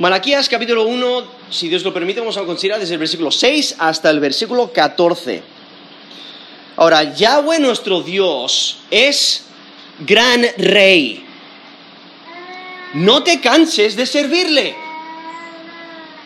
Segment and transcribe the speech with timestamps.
[0.00, 4.08] Malaquías capítulo 1, si Dios lo permite, vamos a considerar desde el versículo 6 hasta
[4.08, 5.42] el versículo 14.
[6.76, 9.44] Ahora, Yahweh nuestro Dios es
[9.98, 11.22] gran rey.
[12.94, 14.74] No te canses de servirle.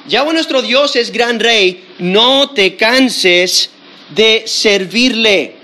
[0.06, 1.84] Yahweh nuestro Dios es gran rey.
[1.98, 3.70] No te canses
[4.14, 5.56] de servirle.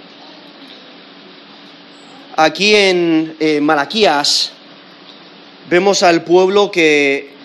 [2.34, 4.50] Aquí en eh, Malaquías
[5.68, 7.38] vemos al pueblo que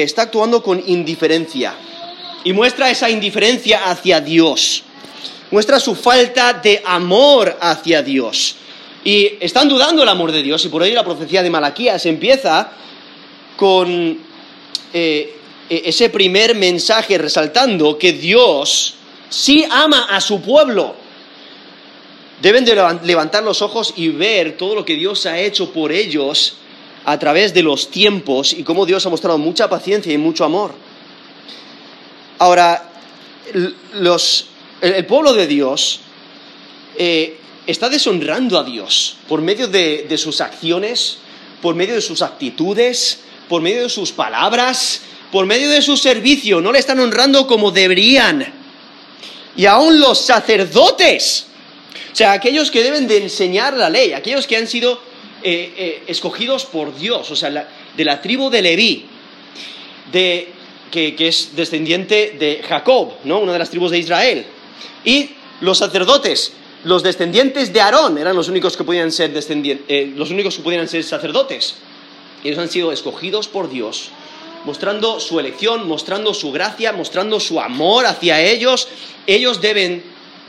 [0.00, 1.74] está actuando con indiferencia
[2.44, 4.84] y muestra esa indiferencia hacia Dios,
[5.50, 8.56] muestra su falta de amor hacia Dios.
[9.04, 12.72] Y están dudando el amor de Dios y por ello la profecía de Malaquías empieza
[13.56, 14.18] con
[14.94, 15.36] eh,
[15.68, 18.94] e-, ese primer mensaje resaltando que Dios
[19.28, 20.94] sí ama a su pueblo.
[22.40, 22.74] Deben de
[23.04, 26.56] levantar los ojos y ver todo lo que Dios ha hecho por ellos
[27.04, 30.74] a través de los tiempos y cómo Dios ha mostrado mucha paciencia y mucho amor.
[32.38, 32.90] Ahora,
[33.52, 36.00] el, pueblo de Dios
[36.96, 41.18] eh, está deshonrando a Dios por medio de, sus acciones,
[41.60, 46.60] por medio de sus actitudes, por medio de sus palabras, por medio de su servicio.
[46.60, 48.52] No le están honrando como deberían.
[49.56, 51.46] Y aún los sacerdotes
[52.12, 55.00] o sea, aquellos que deben de enseñar la ley, aquellos que han sido
[55.42, 59.06] eh, eh, escogidos por Dios, o sea, de la tribu de Leví,
[60.92, 63.40] que, es descendiente de Jacob, ¿no?
[63.40, 64.44] una de las tribus de Israel.
[65.04, 66.52] Y los sacerdotes,
[66.84, 70.86] los descendientes de Aarón, eran los únicos que podían ser, eh, los únicos que podían
[70.86, 71.76] ser sacerdotes.
[72.44, 74.10] Ellos han sido escogidos por Dios,
[74.64, 78.88] mostrando su elección, mostrando su gracia, mostrando su amor hacia ellos.
[79.26, 80.02] Ellos deben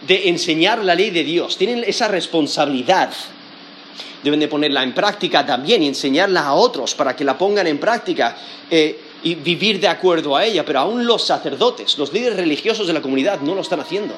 [0.08, 3.14] de enseñar la ley de Dios, tienen esa responsabilidad.
[4.24, 7.78] Deben de ponerla en práctica también y enseñarla a otros para que la pongan en
[7.78, 8.38] práctica
[8.70, 10.66] eh, y vivir de acuerdo a ella.
[10.66, 14.16] Pero aún los sacerdotes, los líderes religiosos de la comunidad no lo están haciendo.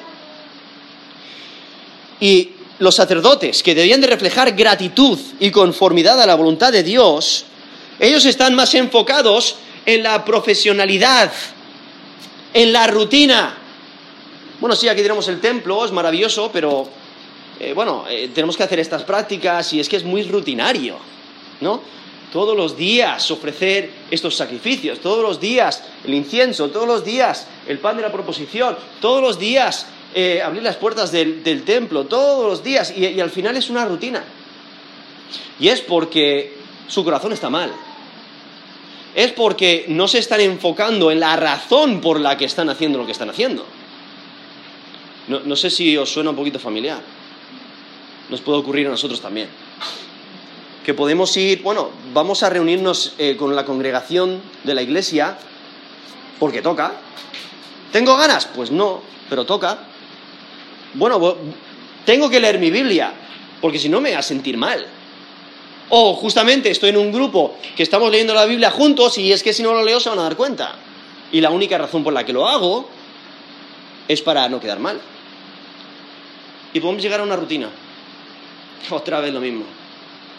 [2.20, 7.44] Y los sacerdotes, que debían de reflejar gratitud y conformidad a la voluntad de Dios,
[7.98, 11.32] ellos están más enfocados en la profesionalidad,
[12.52, 13.56] en la rutina,
[14.58, 16.88] bueno, sí, aquí tenemos el templo, es maravilloso, pero
[17.60, 20.96] eh, bueno, eh, tenemos que hacer estas prácticas y es que es muy rutinario,
[21.60, 21.80] ¿no?
[22.32, 27.78] Todos los días ofrecer estos sacrificios, todos los días el incienso, todos los días el
[27.78, 32.62] pan de la proposición, todos los días eh, abrir las puertas del, templo, todos los
[32.62, 34.24] días, y al final es una rutina.
[35.58, 36.56] Y es porque
[36.88, 37.72] su corazón está mal.
[39.14, 43.06] Es porque no se están enfocando en la razón por la que están haciendo lo
[43.06, 43.64] que están haciendo.
[45.28, 47.00] No, sé si os suena un poquito familiar.
[48.28, 49.48] Nos puede ocurrir a nosotros también.
[50.84, 55.36] Que podemos ir, bueno, vamos a reunirnos eh, con la congregación de la iglesia
[56.38, 56.92] porque toca.
[57.92, 58.46] ¿Tengo ganas?
[58.46, 59.78] Pues no, pero toca.
[60.94, 61.36] Bueno,
[62.04, 63.12] tengo que leer mi Biblia,
[63.60, 64.86] porque si no me voy a sentir mal.
[65.88, 69.52] O justamente estoy en un grupo que estamos leyendo la Biblia juntos y es que
[69.52, 70.74] si no lo leo se van a dar cuenta.
[71.30, 72.88] Y la única razón por la que lo hago
[74.08, 75.00] es para no quedar mal
[76.76, 77.70] y podemos llegar a una rutina.
[78.90, 79.64] Otra vez lo mismo.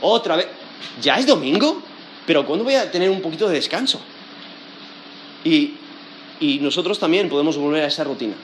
[0.01, 0.47] Otra vez.
[1.01, 1.81] ¿Ya es domingo?
[2.25, 3.99] Pero ¿cuándo voy a tener un poquito de descanso?
[5.43, 5.75] Y,
[6.39, 8.35] y nosotros también podemos volver a esa rutina.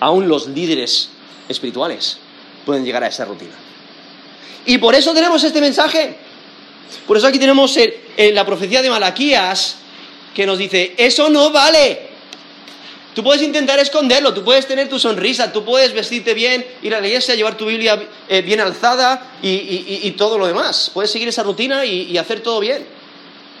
[0.00, 1.10] Aún los líderes
[1.48, 2.18] espirituales
[2.64, 3.52] pueden llegar a esa rutina.
[4.66, 6.16] Y por eso tenemos este mensaje.
[7.06, 7.78] Por eso aquí tenemos
[8.16, 9.76] la profecía de Malaquías
[10.34, 12.13] que nos dice, eso no vale.
[13.14, 17.00] Tú puedes intentar esconderlo, tú puedes tener tu sonrisa, tú puedes vestirte bien, ir a
[17.00, 20.90] la iglesia, llevar tu Biblia eh, bien alzada y, todo lo demás.
[20.92, 22.84] Puedes seguir esa rutina y, hacer todo bien.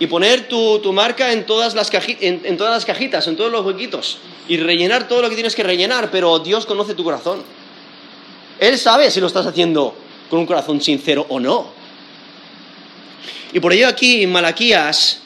[0.00, 1.88] Y poner tu, marca en todas, las
[2.20, 4.18] en todas las cajitas, en todos los huequitos.
[4.48, 7.44] Y rellenar todo lo que tienes que rellenar, pero Dios conoce tu corazón.
[8.58, 9.94] Él sabe si lo estás haciendo
[10.30, 11.68] con un corazón sincero o no.
[13.52, 15.20] Y por ello aquí en Malaquías,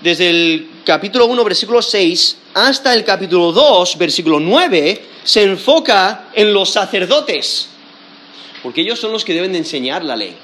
[0.00, 6.52] desde el capítulo 1, versículo 6, hasta el capítulo 2, versículo 9, se enfoca en
[6.52, 7.68] los sacerdotes,
[8.62, 10.36] porque ellos son los que deben de enseñar la ley.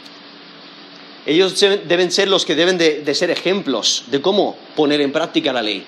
[1.26, 5.62] Ellos deben ser los que deben de, ser ejemplos de cómo poner en práctica la
[5.62, 5.84] ley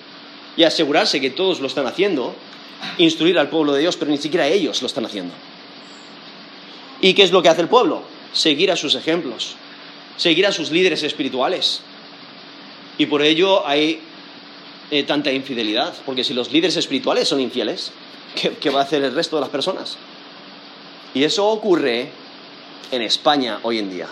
[0.57, 2.35] y asegurarse que todos lo están haciendo,
[2.99, 5.33] instruir al pueblo de Dios, pero ni siquiera ellos lo están haciendo.
[7.01, 8.03] ¿Y qué es lo que hace el pueblo?
[8.35, 9.57] Seguir a sus ejemplos,
[10.19, 11.81] seguir a sus líderes espirituales.
[12.99, 14.01] Y por ello hay
[14.93, 15.95] eh, tanta infidelidad?
[16.05, 17.93] Porque si los líderes espirituales son infieles,
[18.61, 19.97] ¿qué, va a hacer el resto de las personas?
[21.15, 22.11] Y eso ocurre
[22.91, 24.07] en España hoy en día.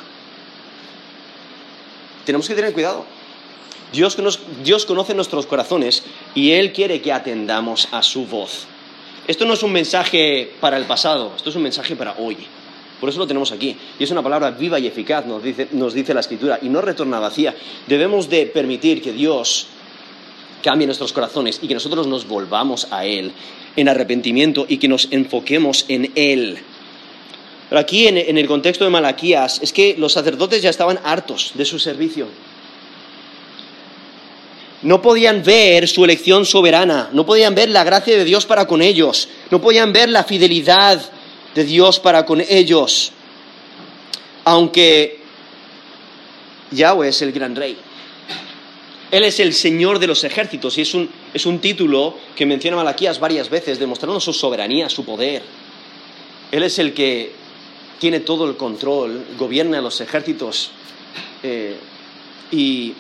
[2.25, 3.05] Tenemos que tener cuidado.
[3.93, 6.03] Dios, conoce nuestros corazones
[6.35, 8.65] y Él quiere que atendamos a su voz.
[9.29, 12.39] Esto no es un mensaje para el pasado, esto es un mensaje para hoy.
[13.01, 13.77] Por eso lo tenemos aquí.
[13.99, 16.81] Y es una palabra viva y eficaz, nos dice, nos dice la Escritura, y no
[16.81, 17.55] retorna vacía.
[17.87, 19.67] Debemos de permitir que Dios
[20.63, 23.33] cambie nuestros corazones y que nosotros nos volvamos a Él
[23.77, 26.59] en arrepentimiento y que nos enfoquemos en Él.
[27.69, 31.65] Pero aquí en, el contexto de Malaquías es que los sacerdotes ya estaban hartos de
[31.65, 32.27] su servicio.
[34.83, 38.83] No podían ver su elección soberana, no podían ver la gracia de Dios para con
[38.83, 41.01] ellos, no podían ver la fidelidad
[41.55, 43.13] de Dios para con ellos,
[44.45, 45.21] aunque
[46.73, 47.77] Yahweh es el gran rey.
[49.11, 52.77] Él es el Señor de los ejércitos y es un, es un título que menciona
[52.77, 55.43] Malaquías varias veces, demostrando su soberanía, su poder.
[56.53, 57.33] Él es el que
[57.99, 60.71] tiene todo el control, gobierna los ejércitos
[61.43, 61.77] eh,
[62.53, 62.95] y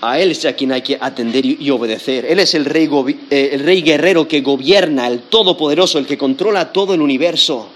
[0.00, 2.26] a Él es a quien hay que atender y obedecer.
[2.26, 2.88] Él es el rey,
[3.30, 7.68] eh, el rey guerrero que gobierna, el todopoderoso, el que controla todo el universo.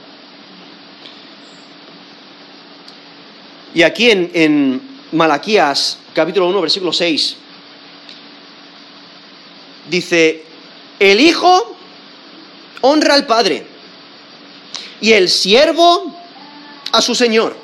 [3.74, 7.36] Y aquí en, en Malaquías, capítulo 1, versículo 6,
[9.88, 10.44] dice,
[10.98, 11.76] el Hijo
[12.82, 13.66] honra al Padre
[15.00, 16.14] y el siervo
[16.92, 17.56] a su Señor.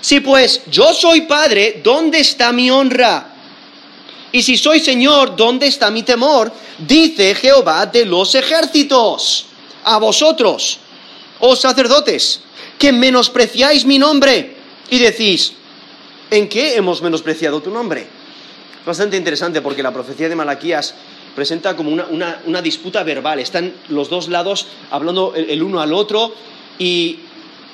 [0.00, 3.32] Si pues yo soy Padre, ¿dónde está mi honra?
[4.32, 6.52] Y si soy Señor, ¿dónde está mi temor?
[6.78, 9.46] Dice Jehová de los ejércitos.
[9.84, 10.78] A vosotros,
[11.40, 12.40] oh sacerdotes,
[12.78, 14.56] que menospreciáis mi nombre
[14.88, 15.52] y decís,
[16.30, 18.06] ¿en qué hemos menospreciado tu nombre?
[18.84, 20.94] Bastante interesante porque la profecía de Malaquías
[21.34, 23.38] presenta como una, disputa verbal.
[23.40, 26.34] Están los dos lados hablando el, uno al otro
[26.78, 27.18] y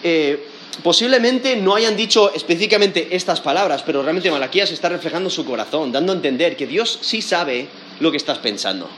[0.02, 0.47] eh,
[0.82, 6.12] posiblemente no hayan dicho específicamente estas palabras, pero realmente Malaquías está reflejando su corazón, dando
[6.12, 7.69] a entender que Dios sí sabe
[8.00, 8.88] lo que estás pensando.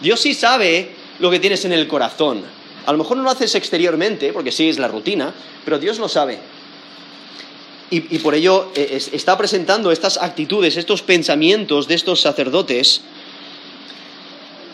[0.00, 2.42] Dios sí sabe lo que tienes en el corazón.
[2.86, 5.34] A lo mejor no lo haces exteriormente, porque sí es la rutina,
[5.64, 6.38] pero Dios lo sabe.
[7.92, 13.00] Y, por ello eh, está presentando estas actitudes, estos pensamientos de estos sacerdotes.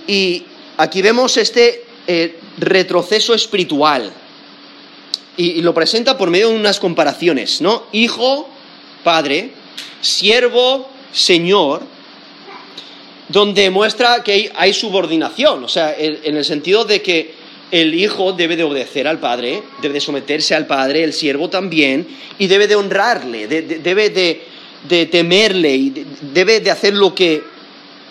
[0.06, 0.44] Y
[0.76, 4.12] aquí vemos este eh, retroceso espiritual
[5.38, 7.84] y, lo presenta por medio de unas comparaciones, ¿no?
[7.92, 8.50] Hijo,
[9.02, 9.52] padre,
[10.02, 11.82] siervo, señor,
[13.28, 18.56] donde muestra que hay, subordinación, o sea, en el sentido de que el hijo debe
[18.56, 22.06] de obedecer al padre, debe de someterse al padre, el siervo también,
[22.38, 27.42] y debe de honrarle, debe de, temerle, y debe de hacer lo que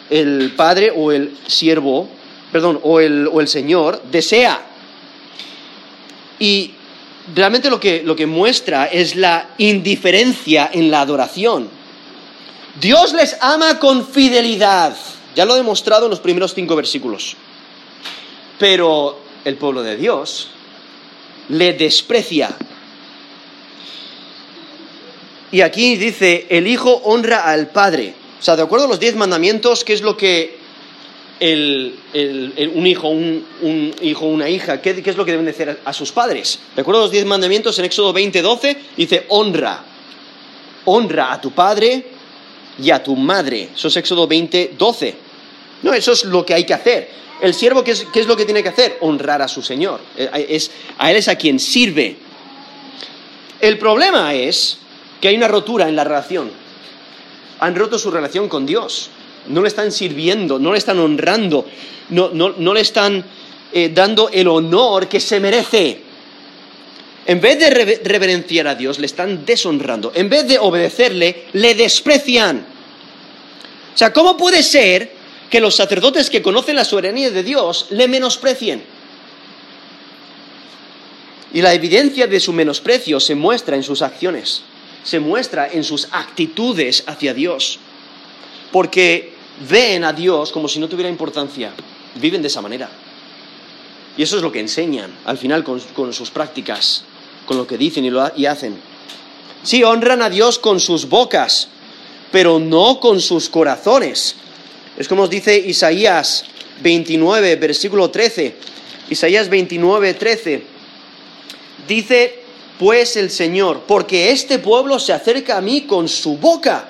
[0.10, 2.10] el padre o el siervo,
[2.52, 4.62] perdón, o el, o el señor desea.
[6.38, 6.72] Y
[7.34, 11.70] realmente lo que, lo que muestra es la indiferencia en la adoración.
[12.80, 14.96] Dios les ama con fidelidad.
[15.34, 17.36] Ya lo he demostrado en los primeros cinco versículos.
[18.60, 20.50] Pero el pueblo de Dios
[21.50, 22.56] le desprecia.
[25.52, 28.14] Y aquí dice, el Hijo honra al Padre.
[28.40, 30.66] O sea, de acuerdo a los diez mandamientos, ¿qué es lo que
[31.40, 36.60] un hijo, un, hijo, una hija, ¿qué, es lo que deben decir a, sus padres?
[36.76, 38.78] ¿De acuerdo a los diez mandamientos en Éxodo 20, 12?
[38.96, 39.84] Dice, honra,
[40.86, 42.06] honra a tu padre
[42.82, 43.70] y a tu madre.
[43.76, 45.16] Eso es Éxodo 20, 12.
[45.84, 47.25] No, eso es lo que hay que hacer.
[47.42, 48.98] El siervo, ¿qué es, lo que tiene que hacer?
[49.02, 50.00] Honrar a su Señor.
[50.18, 52.16] Eh, es, a Él es a quien sirve.
[53.60, 54.78] El problema es
[55.20, 56.52] que hay una rotura en la relación.
[57.60, 59.10] Han roto su relación con Dios
[59.48, 61.66] no le están sirviendo, no le están honrando,
[62.10, 63.24] no, le están
[63.72, 66.02] eh, dando el honor que se merece.
[67.26, 67.70] En vez de
[68.04, 70.12] reverenciar a Dios, le están deshonrando.
[70.14, 72.66] En vez de obedecerle, le desprecian.
[73.94, 75.15] O sea, ¿cómo puede ser
[75.50, 78.84] que los sacerdotes que conocen la soberanía de Dios le menosprecien?
[81.54, 84.64] Y la evidencia de su menosprecio se muestra en sus acciones,
[85.04, 87.80] se muestra en sus actitudes hacia Dios.
[88.72, 89.34] Porque
[89.70, 91.72] ven a Dios como si no tuviera importancia.
[92.16, 92.90] Viven de esa manera.
[94.18, 97.04] Y eso es lo que enseñan al final con, sus prácticas,
[97.46, 98.78] con lo que dicen y, lo, y hacen.
[99.64, 101.68] Sí, honran a Dios con sus bocas,
[102.32, 104.36] pero no con sus corazones.
[104.98, 106.46] Es como os dice Isaías
[106.82, 108.56] 29, versículo 13.
[109.10, 110.64] Isaías 29, 13.
[111.88, 112.46] Dice
[112.80, 116.90] pues el Señor, porque este pueblo se acerca a mí con su boca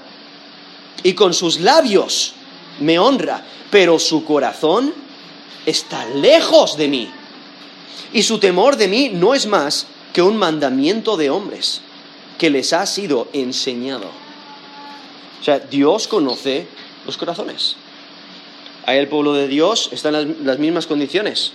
[1.03, 2.33] y con sus labios
[2.79, 4.93] me honra, pero su corazón
[5.65, 7.09] está lejos de mí.
[8.13, 11.81] Y su temor de mí no es más que un mandamiento de hombres
[12.37, 14.09] que les ha sido enseñado.
[15.43, 16.67] sea, Dios conoce
[17.05, 17.75] los corazones.
[18.85, 21.53] Ahí el pueblo de Dios está en las, mismas condiciones,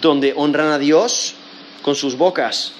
[0.00, 1.34] donde honran a Dios
[1.82, 2.72] con sus bocas.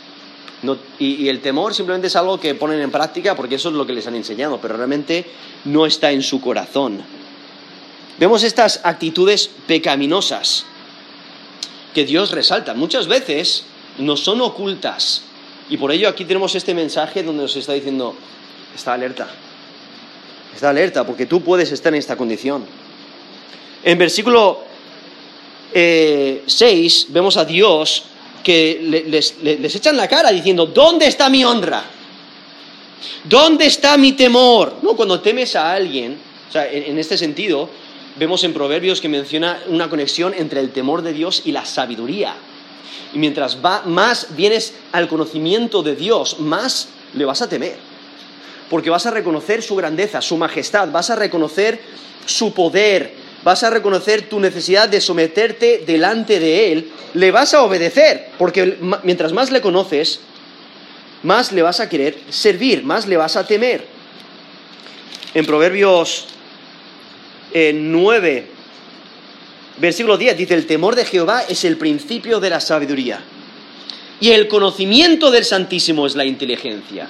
[0.99, 3.87] Y, y el temor simplemente es algo que ponen en práctica porque eso es lo
[3.87, 5.27] que les han enseñado, pero realmente
[5.65, 7.03] no está en su corazón.
[8.19, 10.65] Vemos estas actitudes pecaminosas
[11.95, 12.75] que Dios resalta.
[12.75, 13.65] Muchas veces
[13.99, 15.23] no son ocultas.
[15.69, 18.15] Y por ello aquí tenemos este mensaje donde nos está diciendo,
[18.75, 19.29] está alerta.
[20.55, 22.65] Está alerta porque tú puedes estar en esta condición.
[23.87, 24.65] En versículo
[25.73, 28.03] 6 vemos a Dios
[28.43, 31.85] que le- les, le- les echan la cara diciendo, ¿dónde está mi honra?
[33.25, 34.77] ¿Dónde está mi temor?
[34.83, 36.17] No, cuando temes a alguien,
[36.49, 37.69] o sea, en, en este sentido,
[38.17, 42.35] vemos en Proverbios que menciona una conexión entre el temor de Dios y la sabiduría.
[43.15, 47.77] Y mientras va, más vienes al conocimiento de Dios, más le vas a temer.
[48.69, 51.81] Porque vas a reconocer su grandeza, su majestad, vas a reconocer
[52.25, 57.63] su poder, vas a reconocer tu necesidad de someterte delante de Él, le vas a
[57.63, 60.19] obedecer, porque mientras más le conoces,
[61.23, 63.87] más le vas a querer servir, más le vas a temer.
[65.33, 66.27] En Proverbios
[67.53, 68.47] eh, 9,
[69.79, 73.21] versículo 10 dice, el temor de Jehová es el principio de la sabiduría
[74.19, 77.07] y el conocimiento del Santísimo es la inteligencia.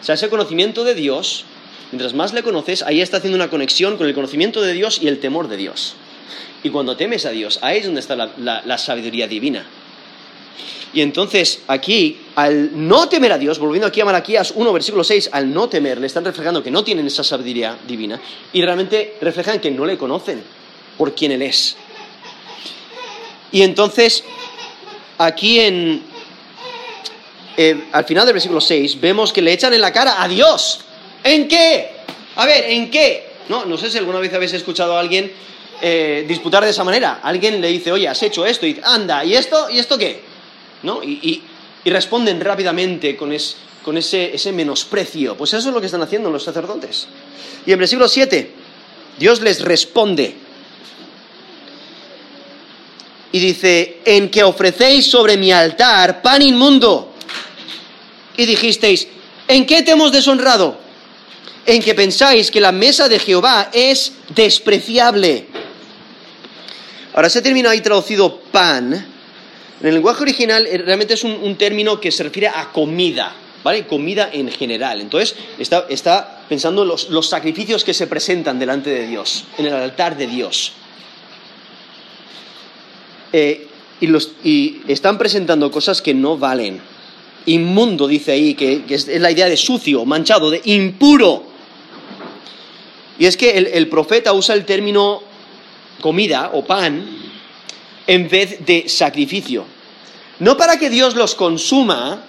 [0.00, 1.44] O sea, ese conocimiento de Dios,
[1.92, 5.08] mientras más le conoces, ahí está haciendo una conexión con el conocimiento de Dios y
[5.08, 5.94] el temor de Dios.
[6.62, 9.64] Y cuando temes a Dios, ahí es donde está la, sabiduría divina.
[10.92, 15.30] Y entonces aquí, al no temer a Dios, volviendo aquí a Malaquías 1, versículo 6,
[15.32, 18.20] al no temer, le están reflejando que no tienen esa sabiduría divina
[18.52, 20.42] y realmente reflejan que no le conocen
[20.96, 21.76] por quién Él es.
[23.52, 24.24] Y entonces,
[25.18, 26.02] aquí en,
[27.56, 30.80] eh, al final del versículo 6, vemos que le echan en la cara a Dios.
[31.26, 31.90] ¿En qué?
[32.36, 33.30] A ver, ¿en qué?
[33.48, 35.32] No, no sé si alguna vez habéis escuchado a alguien
[35.82, 37.18] eh, disputar de esa manera.
[37.20, 39.68] Alguien le dice, oye, has hecho esto, y anda, ¿y esto?
[39.68, 40.22] ¿Y esto qué?
[40.84, 41.02] ¿No?
[41.02, 41.42] Y,
[41.84, 43.32] responden rápidamente con,
[43.84, 45.36] con ese, ese menosprecio.
[45.36, 47.06] Pues eso es lo que están haciendo los sacerdotes.
[47.64, 48.50] Y en versículo 7,
[49.18, 50.34] Dios les responde.
[53.30, 57.12] Y dice, en que ofrecéis sobre mi altar pan inmundo.
[58.36, 59.06] Y dijisteis,
[59.46, 60.85] ¿en qué te hemos deshonrado?
[61.66, 65.46] En que pensáis que la mesa de Jehová es despreciable.
[67.12, 68.92] Ahora, ese término ahí traducido pan,
[69.80, 73.86] en el lenguaje original eh, realmente es un, término que se refiere a comida, ¿vale?
[73.86, 75.00] Comida en general.
[75.00, 80.16] Entonces, está, pensando en los, sacrificios que se presentan delante de Dios, en el altar
[80.16, 80.72] de Dios.
[83.32, 83.66] Eh,
[84.00, 84.32] y, los-
[84.86, 86.80] están presentando cosas que no valen.
[87.46, 91.55] Inmundo, dice ahí, que, es la idea de sucio, manchado, de impuro.
[93.18, 95.22] Y es que el, profeta usa el término
[96.00, 97.04] comida o pan
[98.06, 99.64] en vez de sacrificio.
[100.38, 102.22] No para que Dios los consuma,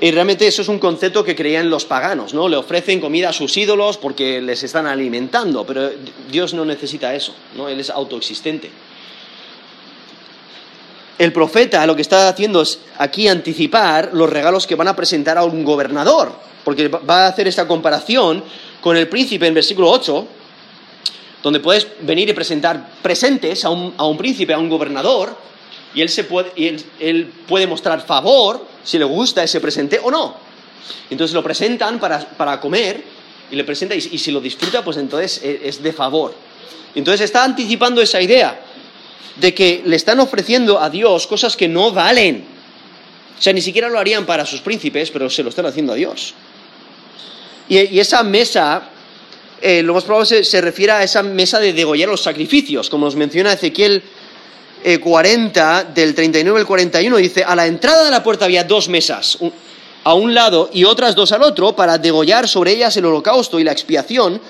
[0.00, 2.48] y realmente eso es un concepto que creían los paganos, ¿no?
[2.48, 5.90] Le ofrecen comida a sus ídolos porque les están alimentando, pero
[6.30, 7.68] Dios no necesita eso, ¿no?
[7.68, 8.70] Él es autoexistente.
[11.18, 15.38] El profeta lo que está haciendo es aquí anticipar los regalos que van a presentar
[15.38, 16.32] a un gobernador,
[16.62, 18.44] porque va a hacer esta comparación
[18.86, 20.28] con el príncipe en versículo 8,
[21.42, 25.36] donde puedes venir y presentar presentes a un, a un príncipe, a un gobernador,
[25.92, 29.98] y él, se puede, y él, él puede mostrar favor, si le gusta ese presente
[30.00, 30.36] o no.
[31.10, 33.02] Entonces lo presentan para, para comer,
[33.50, 36.32] y le presenta, y, si lo disfruta, pues entonces es, es de favor.
[36.94, 38.60] Entonces está anticipando esa idea
[39.34, 42.44] de que le están ofreciendo a Dios cosas que no valen.
[43.36, 45.96] O sea, ni siquiera lo harían para sus príncipes, pero se lo están haciendo a
[45.96, 46.34] Dios.
[47.68, 48.90] Y, esa mesa,
[49.60, 53.06] eh, lo más probable se, se refiere a esa mesa de degollar los sacrificios, como
[53.06, 54.02] nos menciona Ezequiel
[54.84, 58.88] eh, 40, del 39 al 41, dice, a la entrada de la puerta había dos
[58.88, 59.36] mesas,
[60.04, 63.64] a un lado y otras dos al otro, para degollar sobre ellas el holocausto y
[63.64, 64.40] la expiación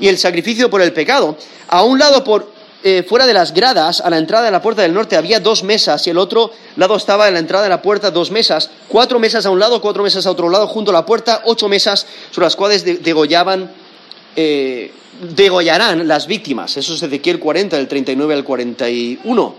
[0.00, 1.36] y el sacrificio por el pecado.
[1.68, 2.53] A un lado por
[2.86, 5.62] eh, fuera de las gradas, a la entrada de la puerta del norte, había dos
[5.64, 9.18] mesas y el otro lado estaba en la entrada de la puerta dos mesas, cuatro
[9.18, 12.06] mesas a un lado, cuatro mesas a otro lado, junto a la puerta, ocho mesas
[12.30, 13.72] sobre las cuales de- degollaban,
[14.36, 14.92] eh,
[15.34, 16.76] degollarán las víctimas.
[16.76, 19.54] Eso es Ezequiel 40, del 39 al 41.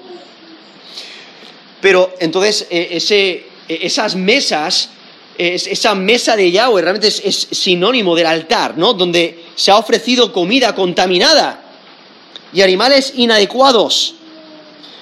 [1.82, 4.90] Pero entonces eh, ese, esas mesas,
[5.38, 8.94] es- esa mesa de Yahweh realmente es, es sinónimo del altar, ¿no?
[8.94, 11.62] Donde se ha ofrecido comida contaminada
[12.56, 14.16] y animales inadecuados.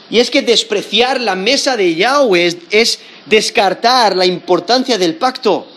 [0.10, 5.68] Y es que despreciar la mesa de Yahweh es, es descartar la importancia del pacto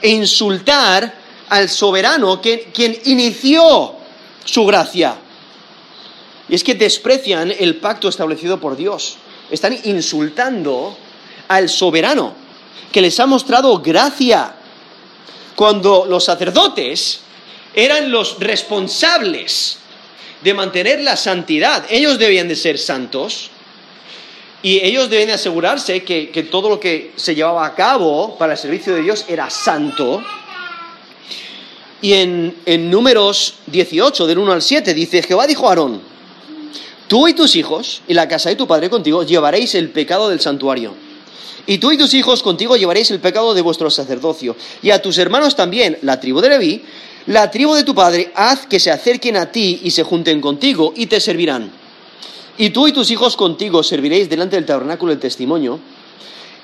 [0.00, 1.14] e insultar
[1.50, 3.94] al soberano quien inició
[4.44, 5.16] su gracia.
[6.48, 9.16] Y es que desprecian el pacto establecido por Dios.
[9.50, 10.96] Están insultando
[11.48, 12.34] al soberano
[12.90, 14.54] que les ha mostrado gracia.
[15.54, 17.20] Cuando los sacerdotes
[17.74, 19.78] eran los responsables
[20.46, 23.50] de mantener la santidad, ellos debían de ser santos
[24.62, 28.58] y ellos deben asegurarse que, que todo lo que se llevaba a cabo para el
[28.58, 30.22] servicio de Dios era santo
[32.00, 36.00] y en, números 18, del 1 al 7, dice, Jehová dijo a Aarón,
[37.08, 40.40] tú y tus hijos y la casa de tu padre contigo llevaréis el pecado del
[40.40, 40.94] santuario.
[41.66, 44.54] Y tú y tus hijos contigo llevaréis el pecado de vuestro sacerdocio.
[44.82, 46.84] Y a tus hermanos también, la tribu de Leví,
[47.26, 50.92] la tribu de tu padre, haz que se acerquen a ti y se junten contigo
[50.96, 51.70] y te servirán.
[52.58, 55.78] Y tú y tus hijos contigo serviréis delante del tabernáculo del testimonio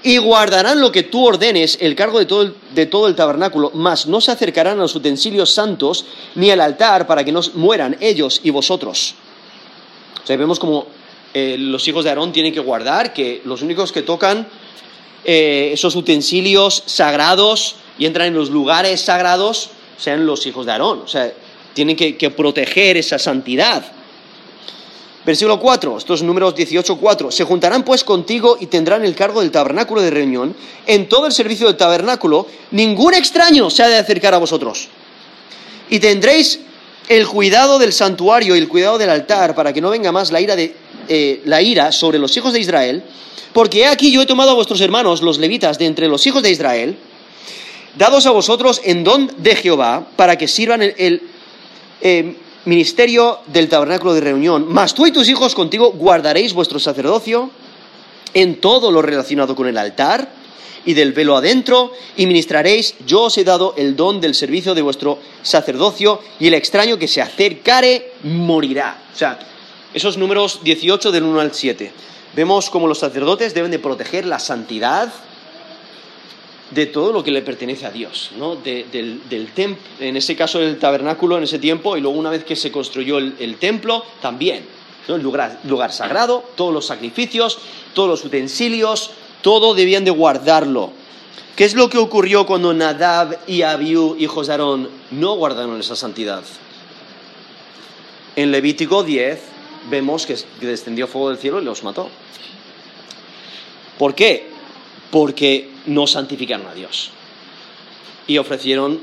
[0.04, 3.71] y guardarán lo que tú ordenes, el cargo de todo el, de todo el tabernáculo,
[3.75, 7.97] mas no se acercarán a los utensilios santos ni al altar para que no mueran
[8.00, 9.14] ellos y vosotros.
[10.23, 10.87] O sea, vemos como
[11.35, 14.47] eh, los hijos de Aarón tienen que guardar, que los únicos que tocan
[15.25, 19.71] eh, esos utensilios sagrados y entran en los lugares sagrados
[20.03, 21.03] sean los hijos de Aarón.
[21.03, 21.33] O sea,
[21.75, 23.85] tienen que proteger esa santidad.
[25.25, 27.31] Versículo 4, estos números 18, 4.
[27.31, 30.55] Se juntarán pues contigo y tendrán el cargo del tabernáculo de reunión.
[30.85, 34.89] En todo el servicio del tabernáculo, ningún extraño se ha de acercar a vosotros.
[35.89, 36.59] Y tendréis
[37.09, 40.41] el cuidado del santuario y el cuidado del altar para que no venga más la
[40.41, 40.75] ira, de,
[41.09, 43.05] eh, la ira sobre los hijos de Israel.
[43.53, 46.51] Porque aquí yo he tomado a vuestros hermanos, los levitas, de entre los hijos de
[46.51, 46.97] Israel,
[47.97, 51.23] dados a vosotros en don de Jehová, para que sirvan el,
[52.01, 57.51] eh, ministerio del tabernáculo de reunión, mas tú y tus hijos contigo guardaréis vuestro sacerdocio
[58.35, 60.29] en todo lo relacionado con el altar
[60.85, 64.83] y del velo adentro, y ministraréis, yo os he dado el don del servicio de
[64.83, 69.01] vuestro sacerdocio, y el extraño que se acercare morirá.
[69.15, 69.39] O sea,
[69.95, 71.93] esos números 18 del 1 al 7.
[72.35, 75.12] Vemos cómo los sacerdotes deben de proteger la santidad
[76.75, 78.57] de todo lo que le pertenece a Dios, ¿no?
[78.57, 82.57] del, templo, en ese caso el tabernáculo en ese tiempo, y luego una vez que
[82.57, 84.65] se construyó el, templo, también,
[85.09, 87.59] el lugar, lugar, sagrado, todos los sacrificios,
[87.93, 89.11] todos los utensilios,
[89.43, 90.93] todo debían de guardarlo.
[91.57, 95.97] ¿Qué es lo que ocurrió cuando Nadab y Abiú, hijos de Aarón, no guardaron esa
[95.97, 96.43] santidad?
[98.37, 99.43] En Levítico 10
[99.91, 102.09] vemos que descendió fuego del cielo y los mató.
[103.99, 104.52] ¿Por qué?
[105.12, 107.12] Porque no santificaron a Dios.
[108.27, 109.01] Y ofrecieron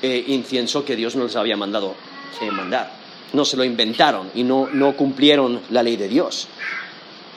[0.00, 1.94] eh, incienso que Dios no les había mandado
[2.40, 2.90] eh, mandar.
[3.34, 6.48] No se lo inventaron y no, no cumplieron la ley de Dios.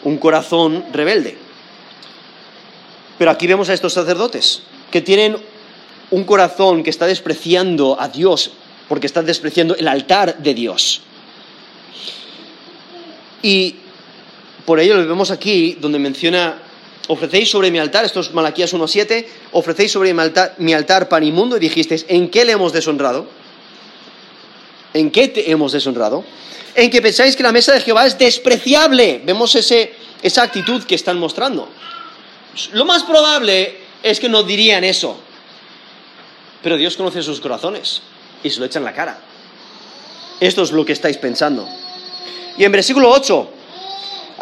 [0.04, 1.38] Un corazón rebelde.
[3.18, 5.36] Pero aquí vemos a estos sacerdotes que tienen
[6.12, 8.52] un corazón que está despreciando a Dios
[8.88, 11.02] porque están despreciando el altar de Dios.
[13.42, 13.76] Y
[14.66, 16.63] por ello lo vemos aquí donde menciona
[17.08, 21.24] ofrecéis sobre mi altar, esto es Malaquías 1.7, ofrecéis sobre mi altar, mi altar pan
[21.24, 23.28] inmundo y dijisteis, ¿en qué le hemos deshonrado?
[24.94, 26.24] ¿En qué te hemos deshonrado?
[26.76, 29.22] En que pensáis que la mesa de Jehová es despreciable.
[29.26, 31.68] Vemos ese, esa actitud que están mostrando.
[32.72, 35.18] Lo más probable es que no dirían eso.
[36.62, 38.02] Pero Dios conoce sus corazones
[38.44, 39.20] y se lo echan en la cara.
[40.40, 41.68] Esto es lo que estáis pensando.
[42.58, 43.52] Y en versículo 8,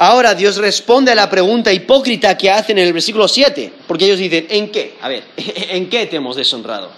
[0.02, 4.18] Ahora Dios responde a la pregunta hipócrita que hacen en el versículo 7, porque ellos
[4.18, 4.98] dicen, ¿en qué?
[5.00, 6.90] A ver, ¿en qué te hemos deshonrado?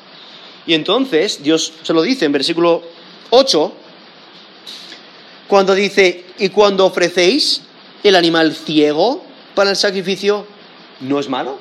[0.66, 2.82] Y entonces Dios se lo dice en versículo
[3.32, 3.74] 8,
[5.50, 7.64] cuando dice, y cuando ofrecéis
[8.06, 9.22] el animal ciego
[9.54, 10.48] para el sacrificio,
[11.02, 11.58] ¿no es malo?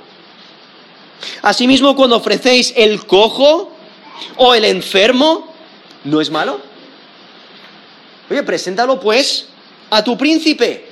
[1.42, 3.72] Asimismo, cuando ofrecéis el cojo
[4.36, 5.52] o el enfermo,
[6.04, 6.60] ¿no es malo?
[8.30, 9.46] Oye, preséntalo pues
[9.90, 10.91] a tu príncipe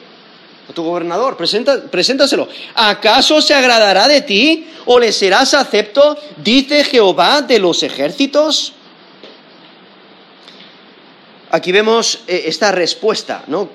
[0.70, 2.48] a tu gobernador, preséntaselo.
[2.74, 6.16] ¿Acaso se agradará de ti o le serás acepto?
[6.36, 8.72] Dice Jehová de los ejércitos.
[11.50, 13.68] Aquí vemos eh, esta respuesta, ¿no?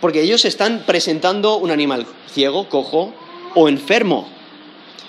[0.00, 3.14] Porque ellos están presentando un animal ciego, cojo
[3.54, 4.28] o enfermo.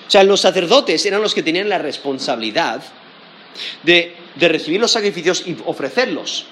[0.07, 2.81] O sea, los sacerdotes eran los que tenían la responsabilidad
[3.83, 6.45] de recibir los sacrificios y ofrecerlos.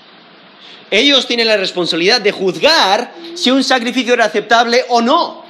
[0.92, 5.44] Ellos tienen la responsabilidad de juzgar si un sacrificio era aceptable o no.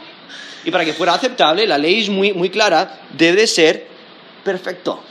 [0.63, 3.88] Y para que fuera aceptable, la ley es muy, muy clara, debe ser
[4.43, 5.04] perfecto.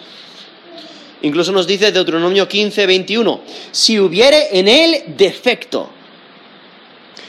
[1.23, 5.89] Incluso nos dice Deuteronomio 15, 21, si hubiere en él defecto,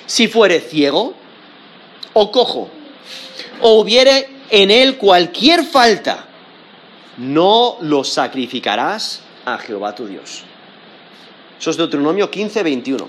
[0.06, 1.14] si fuere ciego
[2.14, 2.70] o cojo,
[3.62, 6.26] o hubiere en él cualquier falta,
[7.18, 10.44] no lo sacrificarás a Jehová tu Dios.
[11.60, 13.08] Eso es Deuteronomio 15, 21.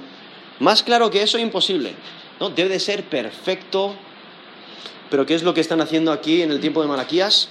[0.61, 1.95] Más claro que eso, imposible.
[2.41, 2.51] ¿no?
[2.51, 3.95] Debe de ser perfecto.
[5.11, 7.49] Pero ¿qué es lo que están haciendo aquí en el tiempo de Malaquías?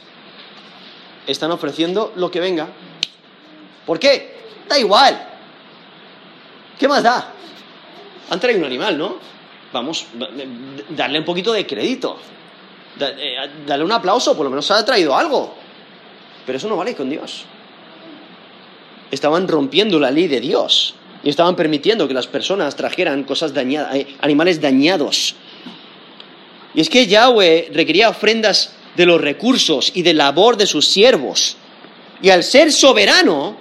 [1.27, 2.67] Están ofreciendo lo que venga.
[3.85, 4.35] ¿Por qué?
[4.67, 5.29] Da igual.
[6.77, 7.31] ¿Qué más da?
[8.29, 9.17] Han traído un animal, ¿no?
[9.71, 10.07] Vamos,
[10.89, 12.17] darle un poquito de crédito.
[12.99, 15.53] Eh, darle un aplauso, por lo menos ha traído algo.
[16.45, 17.45] Pero eso no vale con Dios.
[19.11, 23.95] Estaban rompiendo la ley de Dios y estaban permitiendo que las personas trajeran cosas dañadas,
[23.95, 25.35] eh, animales dañados.
[26.73, 31.57] Y es que Yahweh requería ofrendas de los recursos y de labor de sus siervos.
[32.21, 33.57] Y al ser soberano,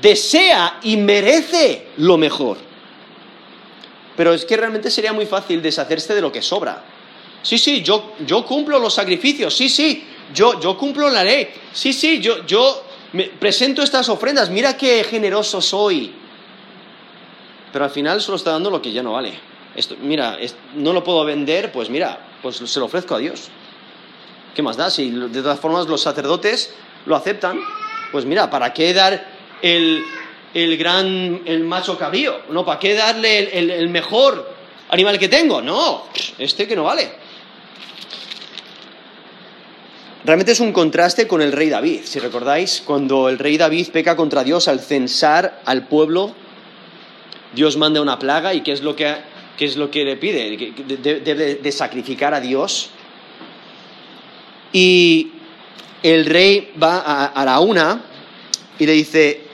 [0.00, 2.58] desea y merece lo mejor.
[4.16, 6.84] Pero es que realmente sería muy fácil deshacerse de lo que sobra.
[7.42, 11.92] Sí, sí, yo, yo cumplo los sacrificios, sí, sí, yo, yo cumplo la ley, sí,
[11.92, 16.12] sí, yo, yo me presento estas ofrendas, mira qué generoso soy.
[17.72, 19.32] Pero al final solo está dando lo que ya no vale.
[19.74, 20.38] Esto, mira,
[20.74, 23.48] no lo puedo vender, pues mira, pues se lo ofrezco a Dios.
[24.54, 24.90] ¿Qué más da?
[24.90, 26.74] Si de todas formas los sacerdotes
[27.06, 27.60] lo aceptan,
[28.10, 29.28] pues mira, ¿para qué dar
[29.62, 30.02] el,
[30.54, 32.40] el gran, el macho cabrío?
[32.50, 32.64] ¿No?
[32.64, 34.52] ¿Para qué darle el mejor
[34.88, 35.62] animal que tengo?
[35.62, 36.04] No,
[36.38, 37.27] este que no vale.
[40.28, 42.00] Realmente es un contraste con el rey David.
[42.04, 46.34] Si recordáis, cuando el rey David peca contra Dios al censar al pueblo,
[47.54, 49.10] Dios manda una plaga y ¿qué es lo que,
[49.58, 50.74] es lo que le pide?
[51.24, 52.90] Debe de, sacrificar a Dios.
[54.70, 55.30] Y
[56.02, 58.02] el rey va a, a la una
[58.78, 59.44] y le dice,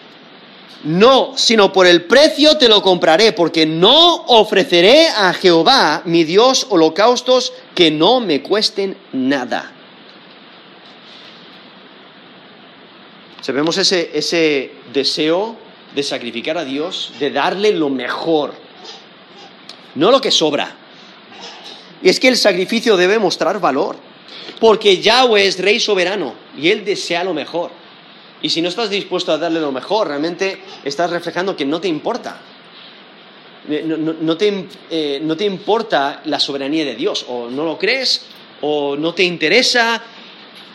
[0.83, 6.67] no, sino por el precio te lo compraré, porque no ofreceré a Jehová, mi Dios,
[6.69, 9.74] holocaustos que no me cuesten nada.
[13.53, 15.57] Vemos ese, ese deseo
[15.95, 18.55] de sacrificar a Dios, de darle lo mejor,
[19.95, 20.77] no lo que sobra.
[22.03, 23.97] Y es que el sacrificio debe mostrar valor,
[24.61, 27.71] porque Yahweh es rey soberano y él desea lo mejor.
[28.43, 31.89] Y si no estás dispuesto a darle lo mejor, realmente estás reflejando que no te
[31.89, 32.41] importa.
[33.69, 38.23] Eh, no, te, eh, no te importa la soberanía de Dios, o no lo crees,
[38.61, 40.03] o no te interesa.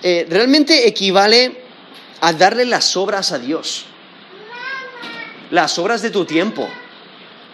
[0.02, 1.69] Eh, realmente equivale
[2.22, 3.86] a darle las obras a Dios.
[5.52, 6.68] Las obras de tu tiempo.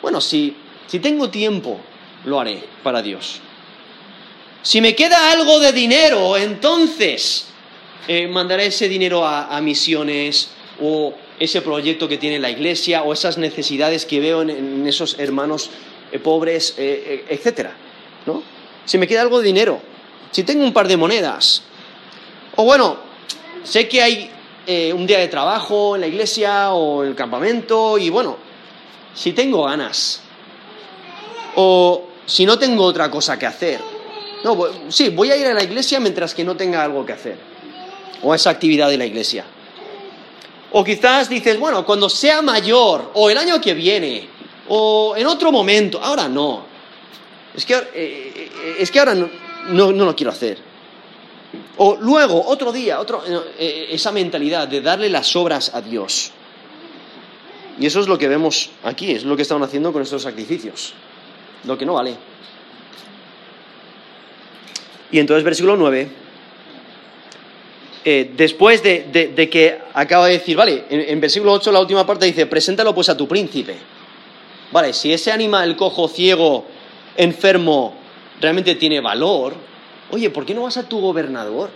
[0.01, 0.55] Bueno, si,
[0.87, 1.79] si tengo tiempo,
[2.25, 3.39] lo haré para Dios.
[4.61, 7.47] Si me queda algo de dinero, entonces
[8.07, 10.49] eh, mandaré ese dinero a, misiones
[10.81, 15.69] o ese proyecto que tiene la iglesia o esas necesidades que veo en, esos hermanos
[16.11, 17.69] eh, pobres, eh, etc.
[18.25, 18.41] ¿no?
[18.85, 19.79] Si me queda algo de dinero,
[20.31, 21.61] si tengo un par de monedas,
[22.55, 22.97] o bueno,
[23.63, 24.31] sé que hay
[24.67, 28.37] eh, un día de trabajo en la iglesia o en el campamento y bueno,
[29.13, 30.21] si tengo ganas
[31.55, 33.79] o si no tengo otra cosa que hacer.
[34.43, 34.57] No,
[34.89, 37.37] sí, voy a ir a la iglesia mientras que no tenga algo que hacer
[38.21, 39.45] o esa actividad de la iglesia.
[40.71, 44.27] O quizás dices, bueno, cuando sea mayor o el año que viene
[44.67, 46.65] o en otro momento, ahora no.
[47.55, 49.29] Es que, eh, eh, es que ahora no,
[49.69, 50.74] no lo quiero hacer.
[51.77, 56.31] O luego, otro día, otro, eh, eh, esa mentalidad de darle las obras a Dios.
[57.79, 60.93] Y eso es lo que vemos aquí, es lo que estaban haciendo con estos sacrificios.
[61.65, 62.15] Lo que no vale.
[65.11, 66.09] Y entonces, versículo 9,
[68.05, 72.25] eh, después de, que acaba de decir, vale, en, en, versículo 8 la última parte
[72.25, 73.75] dice, preséntalo pues a tu príncipe.
[74.71, 76.65] Vale, si ese animal cojo, ciego,
[77.17, 77.95] enfermo,
[78.39, 79.55] realmente tiene valor,
[80.11, 81.69] Oye, ¿por qué no vas a tu gobernador?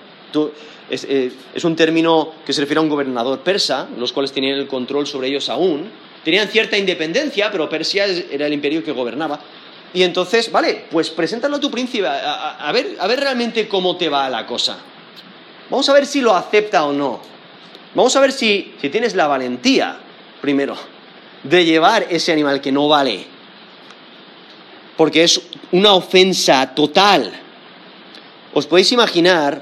[0.91, 4.67] Eh, es, un término que se refiere a un gobernador persa, los cuales tenían el
[4.67, 5.89] control sobre ellos aún.
[6.23, 9.39] Tenían cierta independencia, pero Persia era el imperio que gobernaba.
[9.93, 14.09] Y entonces, vale, pues preséntalo a tu príncipe, a, ver, a ver realmente cómo te
[14.09, 14.77] va la cosa.
[15.69, 17.19] Vamos a ver si lo acepta o no.
[17.95, 19.97] Vamos a ver si, si tienes la valentía,
[20.41, 20.75] primero,
[21.43, 23.25] de llevar ese animal que no vale.
[24.95, 27.31] Porque es una ofensa total
[28.53, 29.61] os podéis imaginar,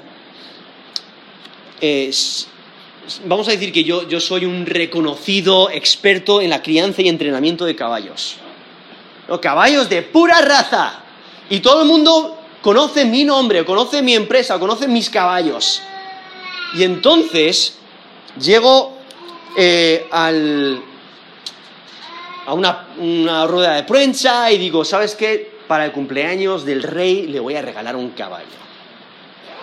[3.25, 7.65] vamos a decir que yo, yo, soy un reconocido experto en la crianza y entrenamiento
[7.65, 8.37] de caballos.
[9.41, 11.03] caballos de pura raza.
[11.49, 15.81] Y todo el mundo conoce mi nombre, conoce mi empresa, conoce mis caballos.
[16.75, 17.77] Y entonces
[18.39, 18.97] llego
[19.55, 20.81] eh, al,
[22.45, 25.57] a una, una rueda de prensa y digo, ¿sabes qué?
[25.67, 28.66] Para el cumpleaños del rey le voy a regalar un caballo.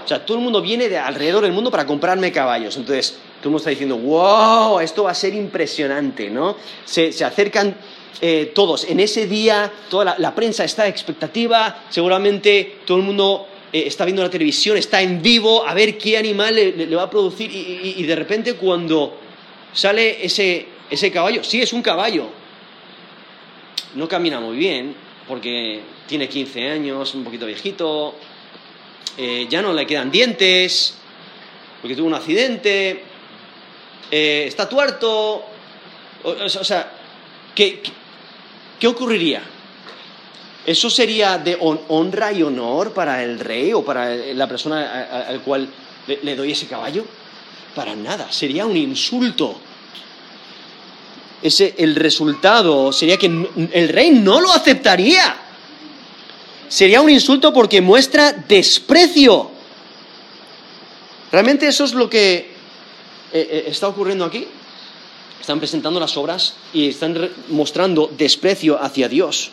[0.04, 2.76] O sea, todo el mundo viene de alrededor del mundo para comprarme caballos.
[2.76, 6.56] Entonces, Todo el mundo está diciendo, wow, esto va a ser impresionante, ¿no?
[6.84, 7.76] Se, acercan
[8.20, 8.84] eh, todos.
[8.84, 14.22] En ese día, toda la, prensa está expectativa, seguramente todo el mundo eh, está viendo
[14.22, 17.50] la televisión, está en vivo, a ver qué animal le, va a producir.
[17.52, 19.18] Y, de repente cuando
[19.72, 22.28] sale ese, ese caballo, sí, es un caballo,
[23.94, 24.94] no camina muy bien,
[25.28, 28.14] porque tiene 15 años, un poquito viejito,
[29.16, 30.94] eh, ya no le quedan dientes,
[31.80, 33.04] porque tuvo un accidente,
[34.10, 35.44] eh, está tuerto.
[36.22, 36.90] O, sea,
[37.54, 37.82] ¿qué,
[38.78, 39.42] ¿qué, ocurriría?
[40.64, 45.68] ¿Eso sería de honra y honor para el rey o para la persona al cual
[46.22, 47.04] le doy ese caballo?
[47.74, 49.60] Para nada, sería un insulto
[51.44, 55.36] ese, el resultado sería que el rey no lo aceptaría.
[56.68, 59.50] Sería un insulto porque muestra desprecio.
[61.30, 62.48] Realmente eso es lo que eh,
[63.32, 64.46] eh, está ocurriendo aquí.
[65.40, 69.50] Están presentando las obras y están mostrando desprecio hacia Dios.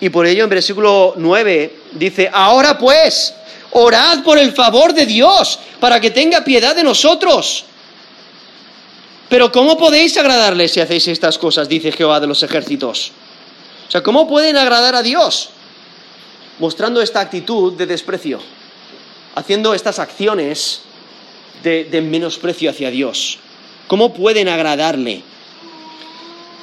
[0.00, 3.34] Y por ello en versículo 9 dice, ahora pues,
[3.72, 7.64] orad por el favor de Dios para que tenga piedad de nosotros
[9.30, 11.68] pero ¿cómo podéis agradarle si hacéis estas cosas?
[11.68, 13.12] Dice Jehová de los ejércitos.
[13.90, 15.50] O sea, ¿cómo pueden agradar a Dios?
[16.60, 18.38] Mostrando esta actitud de desprecio,
[19.34, 20.82] haciendo estas acciones
[21.64, 23.40] de, menosprecio hacia Dios.
[23.88, 25.24] ¿Cómo pueden agradarle?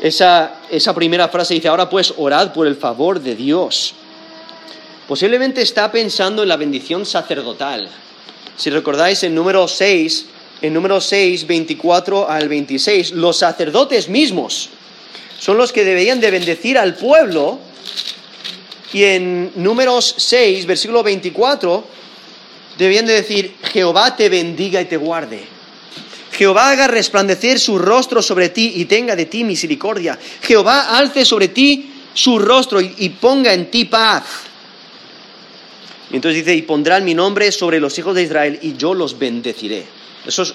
[0.01, 3.93] Esa, esa primera frase dice, ahora pues orad por el favor de Dios.
[5.05, 7.89] Posiblemente está pensando en la bendición sacerdotal.
[8.55, 10.27] Si recordáis en número 6,
[10.61, 14.69] en número 6, 24 al 26, los sacerdotes mismos
[15.39, 17.59] son los que deberían de bendecir al pueblo.
[18.93, 21.85] Y en números 6, versículo 24,
[22.77, 25.43] debían de decir, Jehová te bendiga y te guarde.
[26.31, 30.17] Jehová haga resplandecer su rostro sobre ti y tenga de ti misericordia.
[30.41, 34.23] Jehová alce sobre ti su rostro y, ponga en ti paz.
[36.11, 39.19] Y entonces dice, y pondrán mi nombre sobre los hijos de Israel y yo los
[39.19, 39.97] bendeciré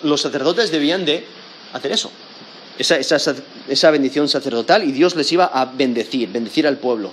[0.03, 1.25] los sacerdotes debían de
[1.73, 2.11] hacer eso,
[2.79, 7.11] esa, bendición sacerdotal, y Dios les iba a bendecir, bendecir al pueblo.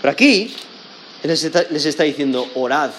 [0.00, 0.54] Pero aquí
[1.22, 2.90] les está, diciendo, orad,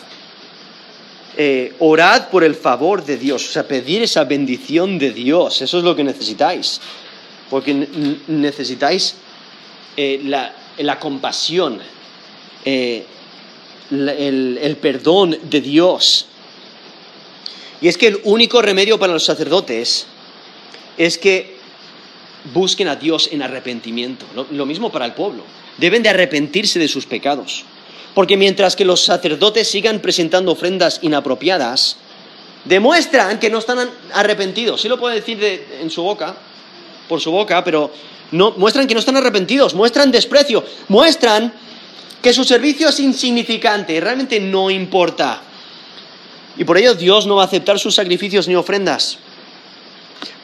[1.37, 5.77] eh, orad por el favor de Dios, o sea, pedir esa bendición de Dios, eso
[5.77, 6.81] es lo que necesitáis,
[7.49, 7.87] porque
[8.27, 9.15] necesitáis
[9.97, 11.79] eh, la, compasión,
[12.65, 13.05] eh,
[13.91, 16.27] el perdón de Dios.
[17.81, 20.07] Y es que el único remedio para los sacerdotes
[20.97, 21.55] es que
[22.53, 24.25] busquen a Dios en arrepentimiento.
[24.51, 25.43] Lo, mismo para el pueblo.
[25.77, 27.63] Deben de arrepentirse de sus pecados.
[28.13, 31.97] Porque mientras que los sacerdotes sigan presentando ofrendas inapropiadas,
[32.63, 34.81] demuestran que no están arrepentidos.
[34.81, 35.39] Sí lo puede decir
[35.81, 36.35] en su boca,
[37.09, 37.91] por su boca, pero
[38.31, 41.53] no, muestran que no están arrepentidos, muestran desprecio, muestran
[42.21, 45.41] que su servicio es insignificante, realmente no importa.
[46.57, 49.19] Y por ello Dios no va a aceptar sus sacrificios ni ofrendas.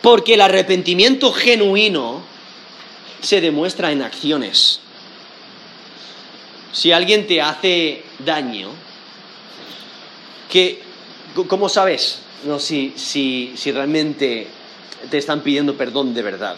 [0.02, 2.24] Porque el arrepentimiento genuino
[3.22, 4.80] se demuestra en acciones.
[6.74, 8.70] Si alguien te hace daño,
[11.48, 14.48] ¿cómo sabes no, si, si, si realmente
[15.10, 16.58] te están pidiendo perdón de verdad?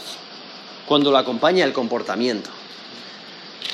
[0.86, 2.50] Cuando lo acompaña el comportamiento.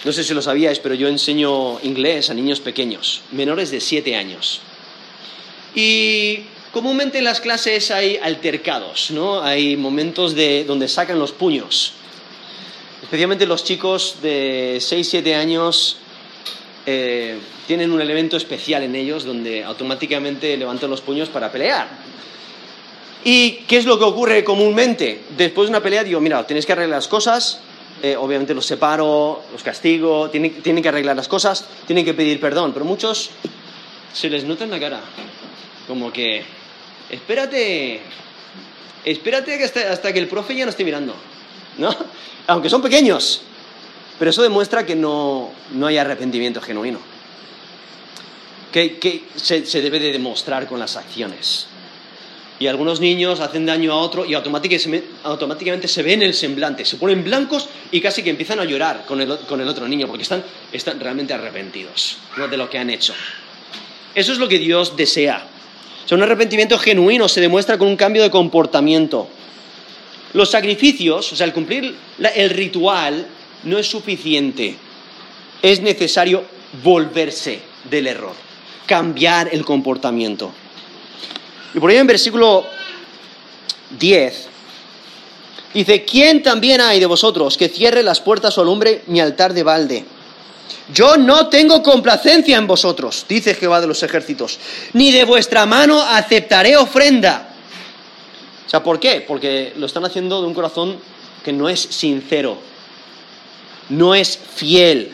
[0.06, 4.16] No sé si lo sabíais, pero yo enseño inglés a niños pequeños, menores de 7
[4.16, 4.62] años.
[5.76, 9.42] Y comúnmente en las clases hay altercados, ¿no?
[9.42, 11.94] Hay momentos de, donde sacan los puños.
[13.02, 15.98] Especialmente los chicos de 6-7 años
[16.86, 21.88] eh, tienen un elemento especial en ellos donde automáticamente levantan los puños para pelear.
[23.24, 25.24] ¿Y qué es lo que ocurre comúnmente?
[25.38, 27.60] Después de una pelea digo, mira, tenéis que arreglar las cosas,
[28.02, 32.40] eh, obviamente los separo, los castigo, tienen, tienen que arreglar las cosas, tienen que pedir
[32.40, 33.32] perdón, pero muchos
[34.14, 35.02] se les nota en la cara
[35.90, 36.44] como que,
[37.10, 38.02] espérate,
[39.06, 41.16] espérate hasta, que el profe ya no esté mirando,
[41.78, 41.96] ¿no?
[42.48, 43.42] Aunque son pequeños,
[44.18, 45.52] pero eso demuestra que no,
[45.84, 47.00] hay arrepentimiento genuino,
[48.72, 51.68] que, se, debe de demostrar con las acciones.
[52.60, 57.24] Y algunos niños hacen daño a otro y automáticamente se ven el semblante, se ponen
[57.24, 60.44] blancos y casi que empiezan a llorar con el, otro niño porque están,
[60.74, 62.18] están realmente arrepentidos
[62.52, 63.14] de lo que han hecho.
[64.14, 65.48] Eso es lo que Dios desea
[66.10, 69.28] sea, un arrepentimiento genuino se demuestra con un cambio de comportamiento.
[70.34, 71.96] Los sacrificios, o sea, el cumplir
[72.36, 73.28] el ritual,
[73.64, 74.76] no es suficiente.
[75.62, 76.44] Es necesario
[76.84, 78.34] volverse del error,
[78.88, 80.52] cambiar el comportamiento.
[81.76, 82.66] Y por ello en versículo
[84.00, 84.48] 10,
[85.76, 89.62] dice, ¿quién también hay de vosotros que cierre las puertas o alumbre mi altar de
[89.62, 90.06] balde?
[90.94, 94.60] Yo no tengo complacencia en vosotros, dice Jehová de los ejércitos,
[94.94, 97.50] ni de vuestra mano aceptaré ofrenda.
[98.66, 99.24] O sea, ¿por qué?
[99.28, 100.98] Porque lo están haciendo de un corazón
[101.44, 102.58] que no es sincero,
[103.90, 105.12] no es fiel.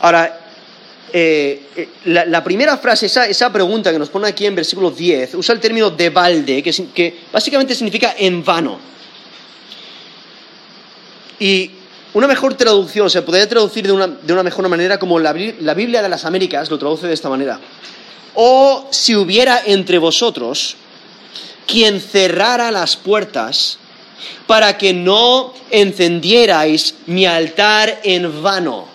[0.00, 0.40] Ahora,
[1.12, 5.54] eh, eh, la, primera frase, esa, pregunta que nos pone aquí en versículo 10, usa
[5.54, 8.80] el término de balde, que, que básicamente significa en vano.
[11.38, 11.70] Y
[12.14, 15.74] una mejor traducción, se podría traducir de una, de una mejor manera como la, la,
[15.74, 17.60] Biblia de las Américas lo traduce de esta manera.
[18.34, 20.76] O si hubiera entre vosotros
[21.66, 23.78] quien cerrara las puertas
[24.46, 28.86] para que no encendierais mi altar en vano.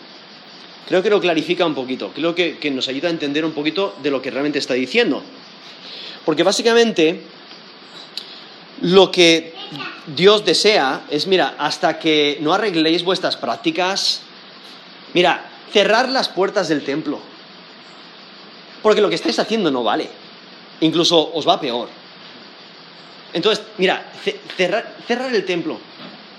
[0.88, 3.96] Creo que lo clarifica un poquito, creo que, que nos ayuda a entender un poquito
[4.02, 5.22] de lo que realmente está diciendo.
[6.26, 7.22] Porque básicamente
[8.82, 9.59] lo que
[10.08, 14.22] Dios desea es, mira, hasta que no arregléis vuestras prácticas,
[15.14, 17.20] mira, cerrar las puertas del templo.
[18.82, 20.10] Porque lo que estáis haciendo no vale.
[20.82, 21.90] Incluso os va peor.
[23.34, 24.12] Entonces, mira,
[24.58, 25.80] cerrar, el templo.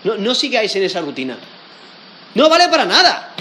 [0.04, 1.36] No, no sigáis en esa rutina.
[2.34, 3.34] No vale para nada.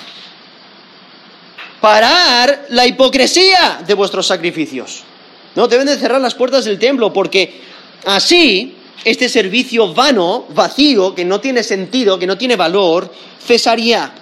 [1.80, 5.04] Parar la hipocresía de vuestros sacrificios.
[5.56, 7.62] No, deben de cerrar las puertas del templo porque
[8.06, 13.12] así este servicio vano, vacío, que no tiene sentido, que no tiene valor,
[13.46, 14.14] cesaría.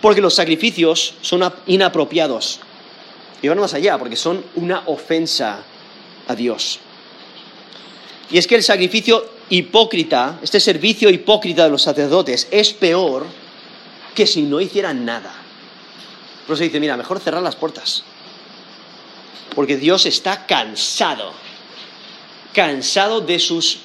[0.00, 2.60] Porque los sacrificios son inapropiados.
[3.42, 5.62] Y van más allá, porque son una ofensa
[6.26, 6.80] a Dios.
[8.30, 13.26] Y es que el sacrificio hipócrita, este servicio hipócrita de los sacerdotes, es peor
[14.14, 15.32] que si no hicieran nada.
[16.46, 18.02] Por eso dice, mira, mejor cerrar las puertas.
[19.54, 21.32] Porque Dios está cansado,
[22.52, 23.80] cansado de sus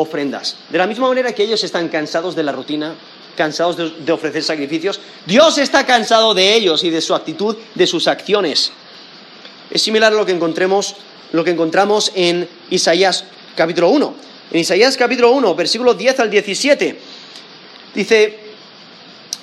[0.00, 0.56] ofrendas.
[0.70, 2.94] De la misma manera que ellos están cansados de la rutina,
[3.36, 8.08] cansados de, ofrecer sacrificios, Dios está cansado de ellos y de su actitud, de sus
[8.08, 8.72] acciones.
[9.70, 10.96] Es similar a lo que encontremos,
[11.32, 14.14] lo que encontramos en Isaías capítulo 1.
[14.52, 16.98] En Isaías capítulo 1, versículos 10 al 17,
[17.94, 18.38] dice,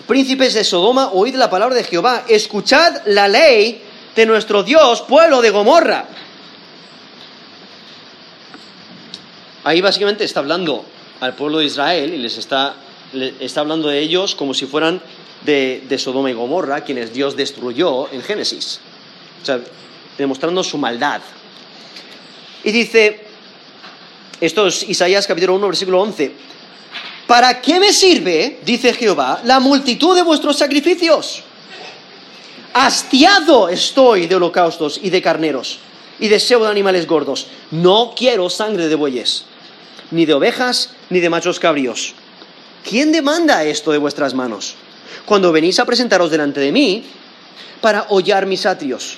[0.06, 3.82] príncipes de Sodoma, oíd la palabra de Jehová, escuchad la ley
[4.16, 6.08] de nuestro Dios, pueblo de Gomorra.
[9.68, 10.86] Ahí básicamente está hablando
[11.20, 12.78] al pueblo de Israel y les está,
[13.42, 15.02] está hablando de ellos como si fueran
[15.44, 18.80] de, Sodoma y Gomorra, quienes Dios destruyó en Génesis.
[19.42, 19.60] O sea,
[20.18, 21.20] demostrando su maldad.
[22.64, 23.26] Y dice,
[24.40, 26.32] esto es Isaías capítulo 1, versículo 11.
[27.28, 31.44] ¿Para qué me sirve, dice Jehová, la multitud de vuestros sacrificios?
[32.74, 35.80] Hastiado estoy de holocaustos y de carneros
[36.22, 37.48] y deseo de animales gordos.
[37.72, 39.44] No quiero sangre de bueyes
[40.12, 42.14] ni de ovejas, ni de machos cabríos.
[42.88, 44.76] ¿Quién demanda esto de vuestras manos?
[45.26, 47.04] Cuando venís a presentaros delante de mí
[47.82, 49.18] para hollar mis atrios.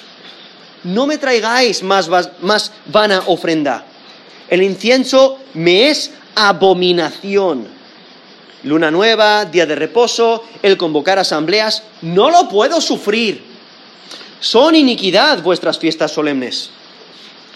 [0.83, 2.09] No me traigáis más,
[2.41, 3.85] más vana ofrenda.
[4.49, 7.67] El incienso me es abominación.
[8.63, 13.43] Luna nueva, día de reposo, el convocar asambleas, no lo puedo sufrir.
[14.39, 16.71] Son iniquidad vuestras fiestas solemnes.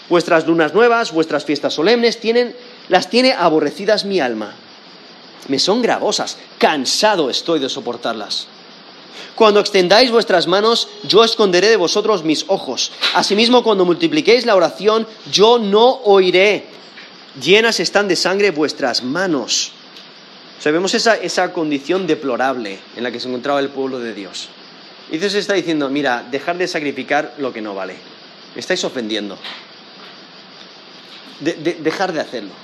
[0.08, 2.54] Vuestras lunas nuevas, vuestras fiestas solemnes tienen
[2.88, 4.54] las tiene aborrecidas mi alma.
[5.48, 8.46] Me son gravosas, cansado estoy de soportarlas.
[9.34, 12.92] Cuando extendáis vuestras manos, yo esconderé de vosotros mis ojos.
[13.14, 16.66] Asimismo, cuando multipliquéis la oración, yo no oiré.
[17.40, 19.72] Llenas están de sangre vuestras manos.
[20.60, 24.48] Sabemos esa, esa condición deplorable en la que se encontraba el pueblo de Dios.
[25.10, 27.96] Y Dios está diciendo, mira, dejar de sacrificar lo que no vale.
[28.54, 29.36] Me estáis ofendiendo.
[31.40, 32.63] dejar de hacerlo.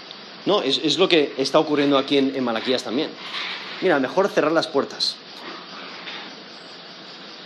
[0.51, 3.09] No, es, lo que está ocurriendo aquí en, Malaquías también.
[3.83, 5.15] Mira, mejor cerrar las puertas.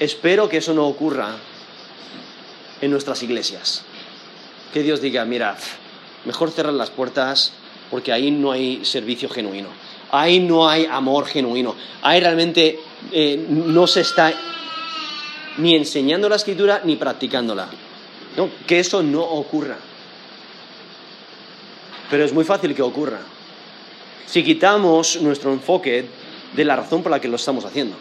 [0.01, 1.37] Espero que eso no ocurra
[2.81, 3.83] en nuestras iglesias.
[4.73, 5.55] Que Dios diga, mira,
[6.25, 7.53] mejor cerrar las puertas
[7.91, 9.69] porque ahí no hay servicio genuino.
[10.11, 11.77] Ahí no hay amor genuino.
[12.01, 12.81] Ahí realmente
[13.13, 14.33] eh, no se está
[15.59, 17.69] ni enseñando la escritura ni practicándola.
[18.67, 19.77] Que eso no ocurra.
[22.11, 23.21] Pero es muy fácil que ocurra.
[24.27, 26.07] Si quitamos nuestro enfoque
[26.55, 27.97] de la razón por la que lo estamos haciendo.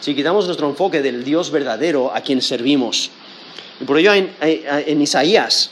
[0.00, 3.10] Si quitamos nuestro enfoque del Dios verdadero a quien servimos.
[3.80, 5.70] Y por ello en, Isaías,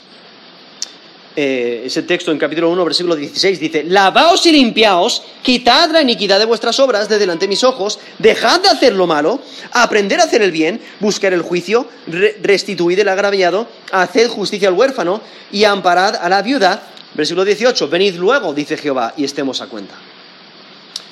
[1.35, 6.39] eh, ese texto en capítulo 1, versículo 16, dice, Lavaos y limpiaos, quitad la iniquidad
[6.39, 9.39] de vuestras obras de delante de mis ojos, dejad de hacer lo malo,
[9.71, 15.21] aprender a hacer el bien, buscar el juicio, restituid el agraviado, haced justicia al huérfano
[15.51, 19.95] y amparad a la viuda Versículo 18, venid luego, dice Jehová, y estemos a cuenta.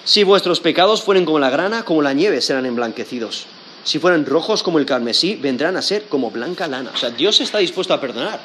[0.04, 3.45] Si vuestros pecados fueren como la grana, como la nieve, serán emblanquecidos.
[3.84, 6.91] Si fueran rojos como el carmesí, vendrán a ser como blanca lana.
[6.93, 8.39] O sea, Dios está dispuesto a perdonar,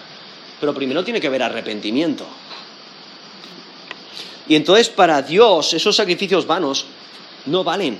[0.60, 2.26] pero primero tiene que haber arrepentimiento.
[4.48, 6.86] Y entonces para Dios esos sacrificios vanos
[7.46, 7.98] no valen.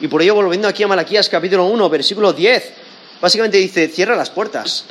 [0.00, 2.72] Y por ello, volviendo aquí a Malaquías capítulo 1, versículo 10,
[3.20, 4.84] básicamente dice, cierra las puertas.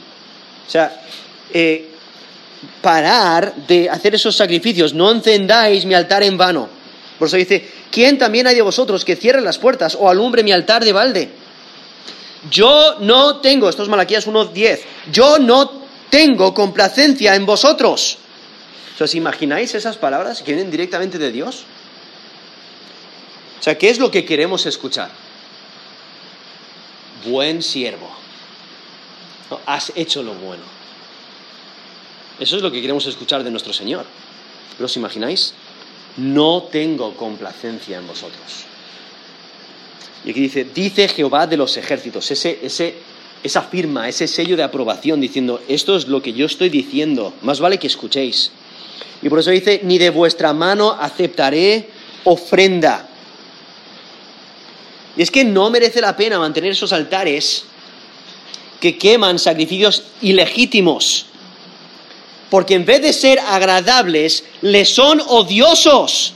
[0.68, 1.02] O sea,
[1.54, 1.97] eh,
[2.82, 6.70] parar de hacer esos sacrificios, no encendáis mi altar en vano.
[7.18, 10.52] Por eso dice, ¿quién también hay de vosotros que cierre las puertas o alumbre mi
[10.52, 11.30] altar de balde?
[12.50, 14.80] Yo no tengo, esto es Malaquías 1.10,
[15.12, 18.20] yo no tengo complacencia en vosotros.
[19.00, 21.66] ¿Os imagináis esas palabras que vienen directamente de Dios?
[23.60, 25.10] O sea, ¿qué es lo que queremos escuchar?
[27.26, 28.10] Buen siervo.
[29.66, 30.77] has hecho lo bueno.
[32.40, 34.06] Eso es lo que queremos escuchar de nuestro Señor.
[34.76, 35.54] ¿Pero os imagináis?
[36.18, 38.66] No tengo complacencia en vosotros.
[40.26, 42.96] Y aquí dice, dice Jehová de los ejércitos, ese, ese,
[43.44, 47.60] esa firma, ese sello de aprobación diciendo, esto es lo que yo estoy diciendo, más
[47.60, 48.52] vale que escuchéis.
[49.22, 51.90] Y por eso dice, ni de vuestra mano aceptaré
[52.24, 53.08] ofrenda.
[55.16, 57.66] Y es que no merece la pena mantener esos altares
[58.80, 61.27] que queman sacrificios ilegítimos
[62.50, 66.34] porque en vez de ser agradables, le son odiosos.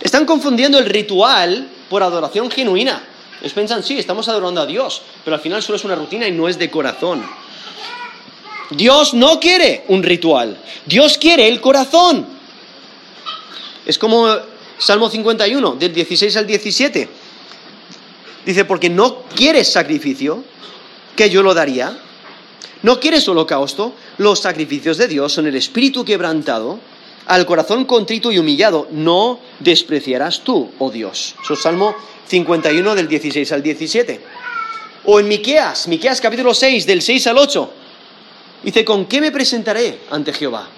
[0.00, 3.02] Están confundiendo el ritual por adoración genuina.
[3.40, 6.32] Ellos piensan, sí, estamos adorando a Dios, pero al final solo es una rutina y
[6.32, 7.24] no es de corazón.
[8.70, 12.26] Dios no quiere un ritual, Dios quiere el corazón.
[13.84, 14.28] Es como
[14.78, 17.08] Salmo 51, del 16 al 17.
[18.44, 20.44] Dice, porque no quieres sacrificio,
[21.16, 21.98] que yo lo daría,
[22.82, 26.78] no quieres holocausto, los sacrificios de Dios son el espíritu quebrantado,
[27.26, 31.36] al corazón contrito y humillado, no despreciarás tú, oh Dios.
[31.42, 31.94] Eso es Salmo
[32.26, 34.20] 51 del 16 al 17.
[35.04, 37.72] O en Miqueas, Miqueas capítulo 6 del 6 al 8.
[38.62, 40.68] Dice, ¿con qué me presentaré ante Jehová?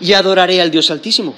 [0.00, 1.34] Y adoraré al Dios Altísimo.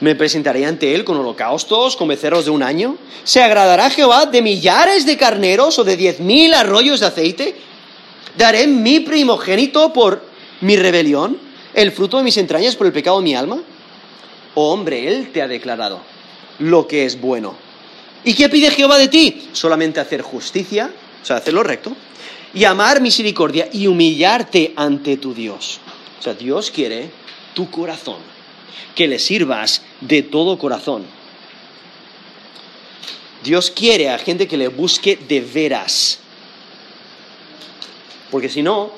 [0.00, 2.96] ¿Me presentaré ante Él con holocaustos, con becerros de un año?
[3.24, 7.67] ¿Se agradará Jehová de millares de carneros o de diez mil arroyos de aceite?
[8.38, 10.24] ¿Daré mi primogénito por
[10.60, 11.36] mi rebelión?
[11.74, 13.60] ¿El fruto de mis entrañas por el pecado de mi alma?
[14.54, 16.00] Oh hombre, Él te ha declarado
[16.60, 17.56] lo que es bueno.
[18.22, 19.48] ¿Y qué pide Jehová de ti?
[19.52, 20.88] Solamente hacer justicia,
[21.20, 21.96] o sea, hacer lo recto,
[22.54, 25.80] y amar misericordia y humillarte ante tu Dios.
[26.20, 27.10] O sea, Dios quiere
[27.54, 28.18] tu corazón,
[28.94, 31.04] que le sirvas de todo corazón.
[33.42, 36.20] Dios quiere a gente que le busque de veras,
[38.30, 38.90] porque si no,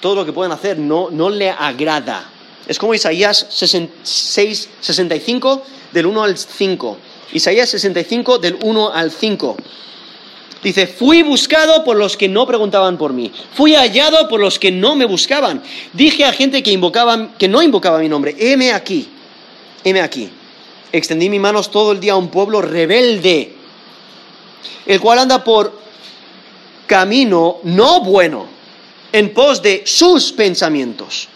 [0.00, 2.30] todo lo que pueden hacer no, no le agrada.
[2.66, 5.62] Es como Isaías 6, 65
[5.92, 6.98] del 1 al 5.
[7.32, 9.56] Isaías 65 del 1 al 5.
[10.62, 14.70] Dice, fui buscado por los que no preguntaban por mí, fui hallado por los que
[14.70, 15.62] no me buscaban.
[15.92, 19.06] Dije a gente que, invocaban, que no invocaba mi nombre, heme aquí,
[19.84, 20.30] heme aquí.
[20.90, 23.54] Extendí mis manos todo el día a un pueblo rebelde,
[24.86, 25.78] el cual anda por
[26.86, 28.53] camino no bueno
[29.14, 31.28] en pos de sus pensamientos.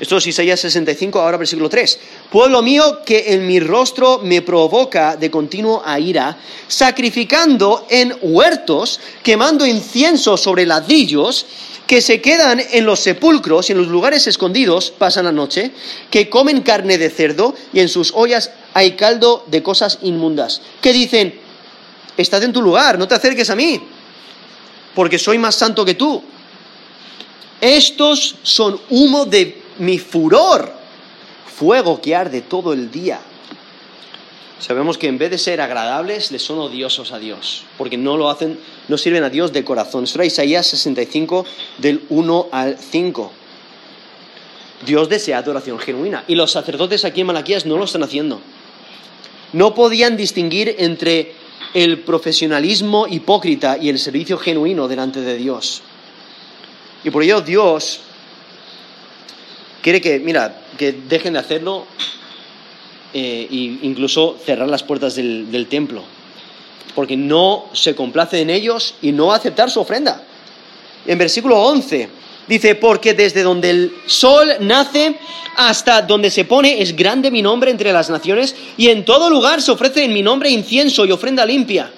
[0.00, 2.00] Esto es Isaías 65, ahora versículo 3.
[2.28, 6.36] Pueblo mío que en mi rostro me provoca de continuo a ira,
[6.66, 11.46] sacrificando en huertos, quemando incienso sobre ladrillos,
[11.86, 15.70] que se quedan en los sepulcros y en los lugares escondidos, pasan la noche,
[16.10, 20.62] que comen carne de cerdo y en sus ollas hay caldo de cosas inmundas.
[20.80, 21.38] Que dicen,
[22.16, 23.80] estad en tu lugar, no te acerques a mí,
[24.96, 26.33] porque soy más santo que tú.
[27.60, 30.72] Estos son humo de mi furor,
[31.56, 33.20] fuego que arde todo el día.
[34.58, 38.30] Sabemos que en vez de ser agradables, les son odiosos a Dios, porque no lo
[38.30, 40.06] hacen, no sirven a Dios de corazón.
[40.14, 41.44] Era Isaías 65,
[41.78, 43.32] del 1 al 5.
[44.86, 48.40] Dios desea adoración genuina, y los sacerdotes aquí en Malaquías no lo están haciendo.
[49.52, 51.34] No podían distinguir entre
[51.74, 55.82] el profesionalismo hipócrita y el servicio genuino delante de Dios.
[57.04, 58.00] Y por ello Dios
[59.82, 61.86] quiere que, mira, que dejen de hacerlo
[63.12, 63.46] e
[63.82, 66.02] incluso cerrar las puertas del, del templo.
[66.94, 70.22] Porque no se complace en ellos y no aceptar su ofrenda.
[71.06, 72.08] En versículo 11
[72.48, 75.16] dice, porque desde donde el sol nace
[75.56, 79.62] hasta donde se pone es grande mi nombre entre las naciones y en todo lugar
[79.62, 81.90] se ofrece en mi nombre incienso y ofrenda limpia.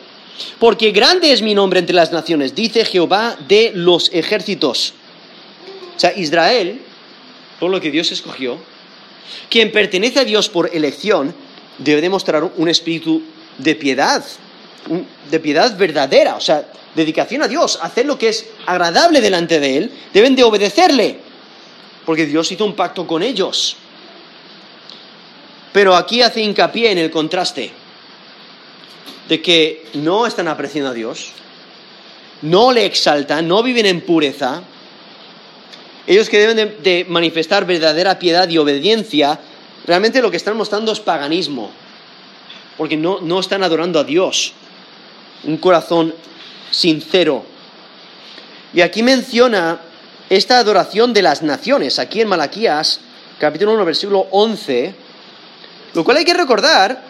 [0.59, 4.95] Porque grande es mi nombre entre las naciones, dice Jehová de los ejércitos.
[5.97, 6.81] O sea, Israel
[7.59, 8.59] pueblo que Dios escogió,
[9.49, 11.35] quien pertenece a Dios por elección,
[11.79, 13.23] debe demostrar un espíritu
[13.59, 14.25] de piedad,
[15.31, 19.77] de piedad verdadera, o sea, dedicación a Dios, hacer lo que es agradable delante de
[19.77, 21.19] Él, deben de obedecerle,
[22.05, 23.77] porque Dios hizo un pacto con ellos.
[25.73, 27.71] Pero aquí hace hincapié en el contraste
[29.29, 31.33] de que no están apreciando a Dios,
[32.43, 34.63] no le exaltan, no viven en pureza.
[36.07, 39.41] Ellos que deben de, manifestar verdadera piedad y obediencia,
[39.87, 41.71] realmente lo que están mostrando es paganismo,
[42.77, 44.53] porque no, no están adorando a Dios.
[45.45, 46.15] Un corazón
[46.71, 47.45] sincero.
[48.73, 49.81] Y aquí menciona
[50.29, 53.01] esta adoración de las naciones, aquí en Malaquías,
[53.39, 54.95] capítulo 1, versículo 11,
[55.95, 57.03] lo cual hay que recordar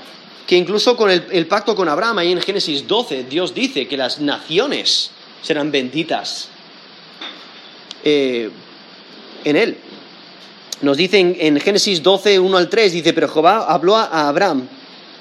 [0.46, 4.20] que incluso con el, pacto con Abraham, ahí en Génesis 12, Dios dice que las
[4.20, 5.10] naciones
[5.42, 6.48] serán benditas
[8.04, 8.50] eh,
[9.44, 9.76] en él.
[10.82, 14.68] Nos dice en, en, Génesis 12, 1 al 3, dice, pero Jehová habló a Abraham,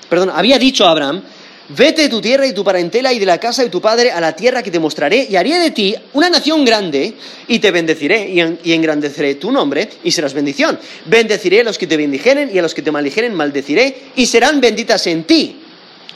[0.09, 1.23] perdón, había dicho a Abraham,
[1.67, 4.21] Vete de tu tierra y tu parentela y de la casa de tu padre a
[4.21, 7.15] la tierra que te mostraré y haré de ti una nación grande
[7.47, 8.29] y te bendeciré
[8.63, 10.79] y engrandeceré tu nombre y serás bendición.
[11.05, 14.61] Bendeciré a los que te bendijeren y a los que te maldijeren maldeciré y serán
[14.61, 15.59] benditas en ti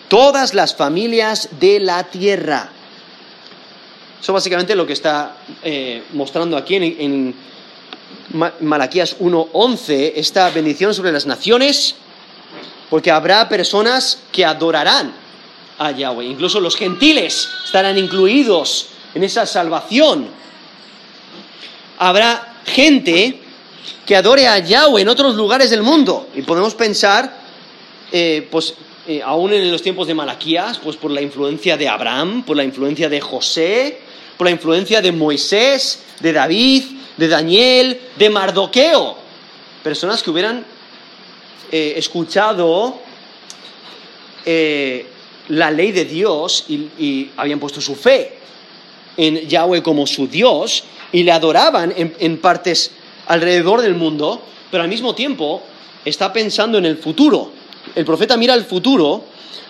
[0.08, 2.70] todas las familias de la tierra.
[4.22, 7.36] Eso básicamente lo que está eh, mostrando aquí en, en
[8.60, 11.96] Malaquías 1.11, esta bendición sobre las naciones,
[12.92, 15.19] porque habrá personas que adorarán
[15.80, 16.26] a Yahweh.
[16.26, 20.28] Incluso los gentiles estarán incluidos en esa salvación.
[21.98, 23.40] Habrá gente
[24.06, 26.28] que adore a Yahweh en otros lugares del mundo.
[26.36, 27.42] Y podemos pensar,
[28.12, 28.76] eh, pues
[29.08, 32.64] eh, aún en los tiempos de Malaquías, pues por la influencia de Abraham, por la
[32.64, 34.00] influencia de José,
[34.38, 36.84] por la influencia de Moisés, de David,
[37.18, 39.18] de Daniel, de Mardoqueo.
[39.84, 40.66] Personas que hubieran
[41.72, 43.00] eh, escuchado
[45.50, 48.38] la ley de Dios y, habían puesto su fe
[49.18, 52.92] en Yahweh como su Dios y le adoraban en, partes
[53.28, 54.42] alrededor del mundo,
[54.72, 55.62] pero al mismo tiempo
[56.06, 57.52] está pensando en el futuro.
[57.96, 59.24] El profeta mira al futuro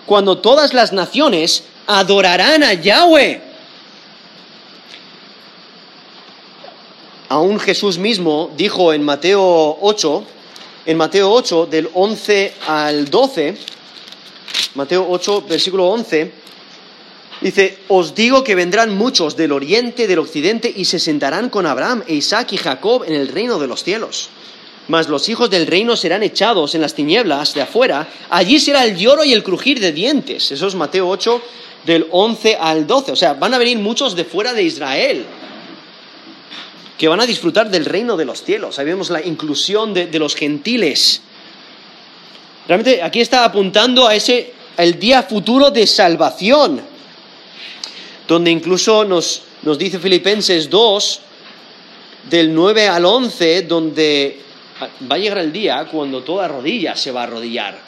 [0.06, 3.42] cuando todas las naciones adorarán a Yahweh.
[7.28, 10.24] Aún Jesús mismo dijo en Mateo 8,
[10.86, 13.56] en Mateo 8 del 11 al 12,
[14.74, 16.30] Mateo 8, versículo 11,
[17.40, 22.04] dice, os digo que vendrán muchos del oriente, del occidente, y se sentarán con Abraham,
[22.06, 24.30] Isaac y Jacob en el reino de los cielos.
[24.88, 28.96] Mas los hijos del reino serán echados en las tinieblas de afuera, allí será el
[28.96, 30.50] lloro y el crujir de dientes.
[30.52, 31.42] Eso es Mateo 8,
[31.86, 33.12] del 11 al 12.
[33.12, 35.26] O sea, van a venir muchos de fuera de Israel
[36.98, 38.78] que van a disfrutar del reino de los cielos.
[38.78, 41.22] Ahí vemos la inclusión de, de los gentiles.
[42.68, 46.80] Realmente aquí está apuntando a ese el día futuro de salvación,
[48.26, 51.20] donde incluso nos, nos dice Filipenses 2,
[52.28, 54.40] del 9 al 11, donde
[55.10, 57.78] va a llegar el día cuando toda rodilla se va a arrodillar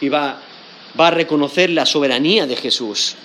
[0.00, 0.40] y va,
[0.98, 3.16] va a reconocer la soberanía de Jesús.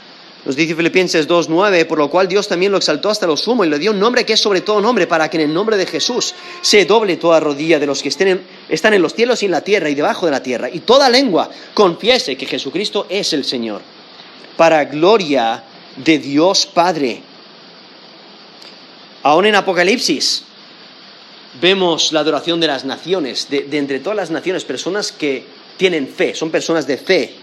[0.45, 3.69] Nos dice Filipenses 2.9, por lo cual Dios también lo exaltó hasta lo sumo y
[3.69, 5.85] le dio un nombre que es sobre todo nombre, para que en el nombre de
[5.85, 9.51] Jesús se doble toda rodilla de los que estén están en los cielos y en
[9.51, 13.45] la tierra y debajo de la tierra, y toda lengua confiese que Jesucristo es el
[13.45, 13.81] Señor,
[14.57, 15.63] para gloria
[15.95, 17.21] de Dios Padre.
[19.23, 20.43] Aún en Apocalipsis
[21.61, 25.45] vemos la adoración de las naciones, de entre todas las naciones, personas que
[25.77, 27.33] tienen fe, son personas de fe.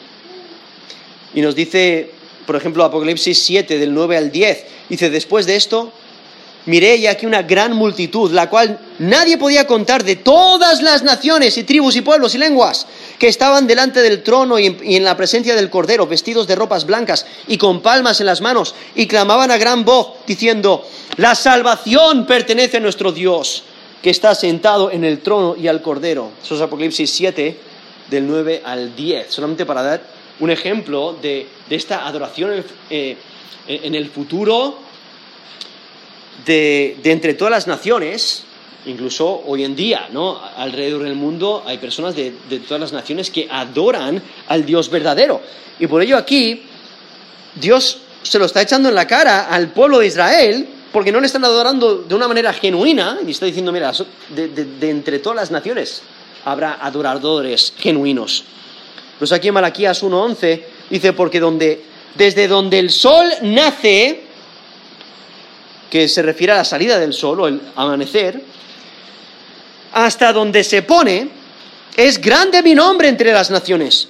[1.32, 5.92] Y nos dice por ejemplo, Apocalipsis 7, del 9 al 10, dice, después de esto,
[6.66, 11.56] miré y aquí una gran multitud, la cual nadie podía contar de todas las naciones
[11.58, 12.86] y tribus y pueblos y lenguas
[13.18, 17.26] que estaban delante del trono y en, la presencia del Cordero, vestidos de ropas blancas
[17.46, 20.86] y con palmas en las manos, y clamaban a gran voz, diciendo,
[21.16, 23.64] la salvación pertenece a nuestro Dios,
[24.02, 26.30] que está sentado en el trono y al Cordero.
[26.42, 27.58] Eso es Apocalipsis 7,
[28.08, 33.16] del 9 al 10, solamente para dar un ejemplo de, esta adoración eh,
[33.68, 34.78] en el futuro
[36.44, 38.44] de, entre todas las naciones,
[38.86, 40.40] incluso hoy en día, ¿no?
[40.56, 42.32] Alrededor del mundo hay personas de,
[42.66, 45.40] todas las naciones que adoran al Dios verdadero.
[45.78, 46.62] Y por ello aquí
[47.54, 51.26] Dios se lo está echando en la cara al pueblo de Israel porque no le
[51.26, 53.92] están adorando de una manera genuina y está diciendo, mira,
[54.34, 56.02] de entre todas las naciones
[56.44, 58.44] habrá adoradores genuinos.
[59.20, 61.42] Pues aquí en Malaquías 1.11 dice, porque
[62.14, 64.22] desde donde el sol nace,
[65.90, 68.42] que se refiere a la salida del sol o el amanecer,
[69.92, 71.28] hasta donde se pone,
[71.94, 74.08] es grande mi nombre entre las naciones.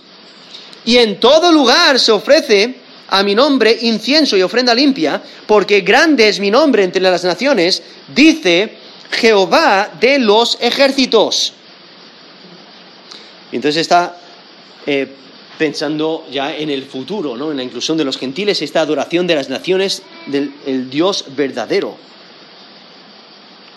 [0.85, 2.77] Y en todo lugar se ofrece
[3.09, 7.83] a mi nombre incienso y ofrenda limpia, porque grande es mi nombre entre las naciones,
[8.15, 8.77] dice
[9.11, 11.55] Jehová de los ejércitos.
[13.51, 14.20] Entonces está
[14.87, 15.09] eh,
[15.59, 17.51] pensando ya en el futuro, ¿no?
[17.51, 21.97] en la inclusión de los gentiles, esta adoración de las naciones del Dios verdadero.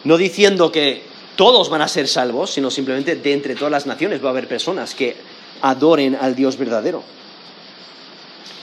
[0.05, 1.03] No diciendo que
[1.35, 4.47] todos van a ser salvos, sino simplemente de entre todas las naciones va a haber
[4.47, 5.15] personas que
[5.61, 7.03] adoren al Dios verdadero.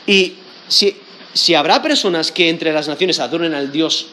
[0.06, 0.34] Y
[0.68, 0.96] si,
[1.34, 4.06] si habrá personas que entre las naciones adoren al Dios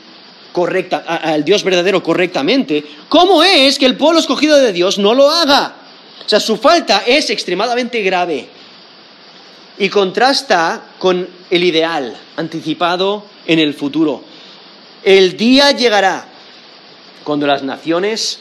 [0.51, 5.29] correcta, al Dios verdadero correctamente, ¿cómo es que el pueblo escogido de Dios no lo
[5.29, 5.86] haga?
[6.27, 8.49] O sea, su falta es extremadamente grave
[9.77, 14.21] y contrasta con el ideal anticipado en el futuro.
[15.05, 16.27] El día llegará
[17.23, 18.39] cuando las naciones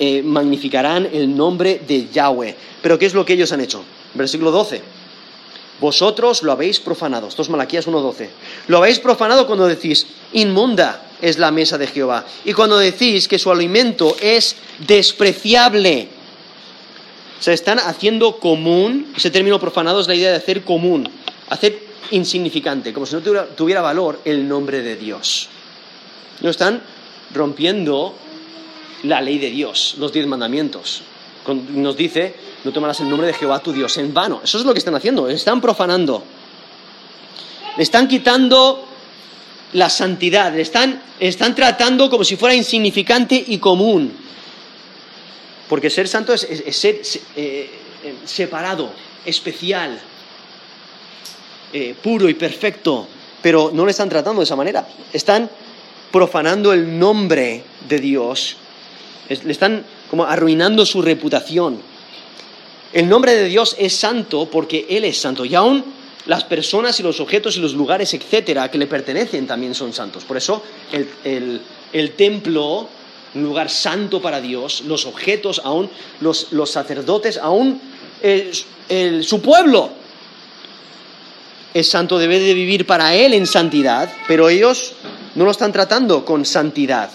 [0.00, 2.56] eh, magnificarán el nombre de Yahweh.
[2.82, 3.84] Pero ¿qué es lo que ellos han hecho?
[4.14, 4.82] Versículo 12.
[5.80, 7.28] Vosotros lo habéis profanado.
[7.28, 8.30] Esto es Malaquías 1.12.
[8.66, 12.26] Lo habéis profanado cuando decís, inmunda es la mesa de Jehová.
[12.44, 14.56] Y cuando decís que su alimento es
[14.88, 16.15] despreciable.
[17.40, 21.08] Se están haciendo común, ese término profanado es la idea de hacer común,
[21.50, 21.78] hacer
[22.10, 25.48] insignificante, como si no tuviera, valor el nombre de Dios.
[26.40, 26.82] No están
[27.34, 28.14] rompiendo
[29.02, 31.02] la ley de Dios, los diez mandamientos.
[31.74, 32.34] Nos dice,
[32.64, 34.40] no tomarás el nombre de Jehová tu Dios en vano.
[34.42, 36.22] Eso es lo que están haciendo, están profanando.
[37.76, 38.86] Le están quitando
[39.74, 44.12] la santidad, le están, están tratando como si fuera insignificante y común.
[45.68, 46.46] Porque ser santo es,
[46.76, 47.00] ser
[47.36, 47.70] eh,
[48.04, 48.90] eh, separado,
[49.24, 49.98] especial,
[51.72, 53.08] eh, puro y perfecto.
[53.42, 54.86] Pero no le están tratando de esa manera.
[55.12, 55.50] Están
[56.12, 58.56] profanando el nombre de Dios.
[59.28, 61.80] Le están como arruinando su reputación.
[62.92, 65.44] El nombre de Dios es santo porque Él es santo.
[65.44, 65.84] Y aún
[66.26, 70.24] las personas y los objetos y los lugares, etcétera, que le pertenecen también son santos.
[70.24, 70.62] Por eso
[71.22, 72.88] el, templo,
[73.34, 77.80] un lugar santo para Dios, los objetos, aún los, sacerdotes, aún
[79.22, 79.90] su pueblo
[81.74, 84.94] es santo, debe de vivir para Él en santidad, pero ellos
[85.34, 87.10] no lo están tratando con santidad.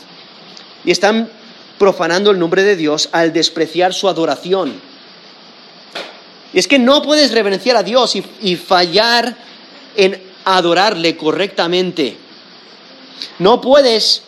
[0.86, 1.30] Y están
[1.80, 4.80] profanando el nombre de Dios al despreciar su adoración.
[6.54, 9.36] Y es que no puedes reverenciar a Dios y, fallar
[9.96, 12.18] en adorarle correctamente.
[13.40, 14.22] No puedes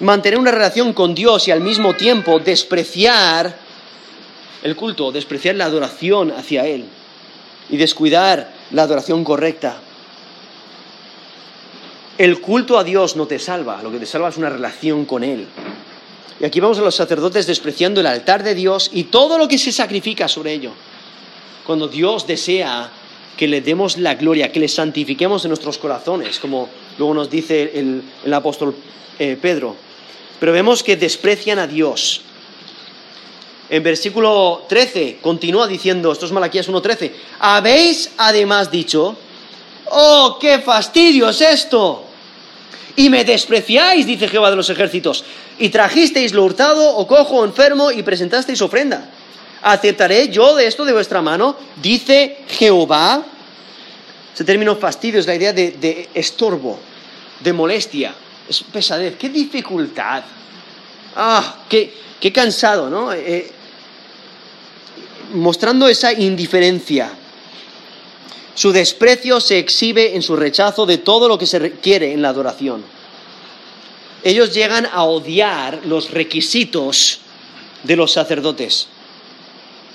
[0.00, 3.56] mantener una relación con Dios y al mismo tiempo despreciar
[4.62, 6.84] el culto, despreciar la adoración hacia Él
[7.70, 9.78] y descuidar la adoración correcta.
[12.16, 15.24] El culto a Dios no te salva, lo que te salva es una relación con
[15.24, 15.46] Él.
[16.40, 19.58] Y aquí vamos a los sacerdotes despreciando el altar de Dios y todo lo que
[19.58, 20.72] se sacrifica sobre ello
[21.64, 22.90] cuando Dios desea
[23.36, 26.68] que le demos la gloria, que le santifiquemos en nuestros corazones, como
[26.98, 28.76] luego nos dice el, apóstol
[29.18, 29.76] eh, Pedro.
[30.44, 32.20] Pero vemos que desprecian a Dios.
[33.70, 39.16] En versículo 13 continúa diciendo, esto es Malaquías 1.13, habéis además dicho,
[39.86, 42.04] oh, qué fastidio es esto.
[42.94, 45.24] Y me despreciáis, dice Jehová de los ejércitos,
[45.58, 49.08] y trajisteis lo hurtado o cojo o enfermo y presentasteis ofrenda.
[49.62, 51.56] ¿Aceptaré yo de esto de vuestra mano?
[51.80, 53.24] Dice Jehová.
[54.34, 56.78] Ese término fastidio es la idea de, estorbo,
[57.40, 58.14] de molestia,
[58.48, 60.22] es pesadez, qué dificultad.
[61.16, 61.92] Ah, qué,
[62.32, 63.12] cansado, ¿no?
[63.12, 63.52] Eh, eh,
[65.34, 67.10] mostrando esa indiferencia.
[68.54, 72.28] Su desprecio se exhibe en su rechazo de todo lo que se requiere en la
[72.28, 72.84] adoración.
[74.22, 77.20] Ellos llegan a odiar los requisitos
[77.82, 78.88] de los sacerdotes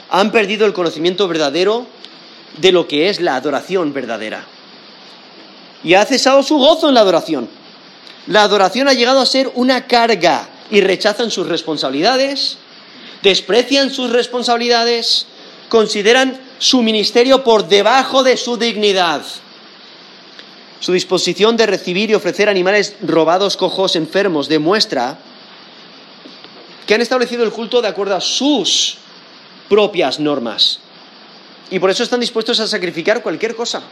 [0.10, 1.86] han perdido el conocimiento verdadero
[2.58, 4.43] de lo que es la adoración verdadera.
[5.84, 7.47] Y ha cesado su gozo en la adoración.
[8.28, 12.58] La adoración ha llegado a ser una carga y rechazan sus responsabilidades,
[13.24, 15.26] desprecian sus responsabilidades,
[15.68, 19.24] consideran su ministerio por debajo de su dignidad.
[20.80, 25.18] Su disposición de recibir y ofrecer animales robados, cojos, enfermos, demuestra
[26.86, 28.98] que han establecido el culto de acuerdo a sus
[29.68, 30.80] propias normas.
[31.70, 33.84] Y por eso están dispuestos a sacrificar cualquier cosa.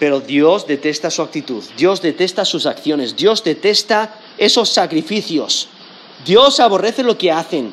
[0.00, 5.68] Pero Dios detesta su actitud, Dios detesta sus acciones, Dios detesta esos sacrificios.
[6.24, 7.72] Dios aborrece lo que hacen.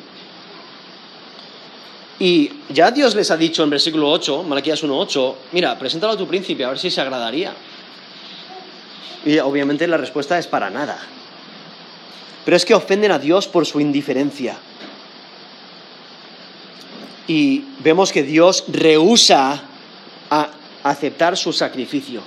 [2.18, 6.26] Y ya Dios les ha dicho en versículo 8, Malaquías 1.8, mira, preséntalo a tu
[6.26, 7.54] príncipe a ver si se agradaría.
[9.24, 10.98] Y obviamente la respuesta es para nada.
[12.44, 14.56] pero es que ofenden a Dios por su indiferencia.
[17.26, 19.62] Y vemos que Dios rehúsa
[20.30, 20.50] a
[20.90, 22.22] aceptar su sacrificio.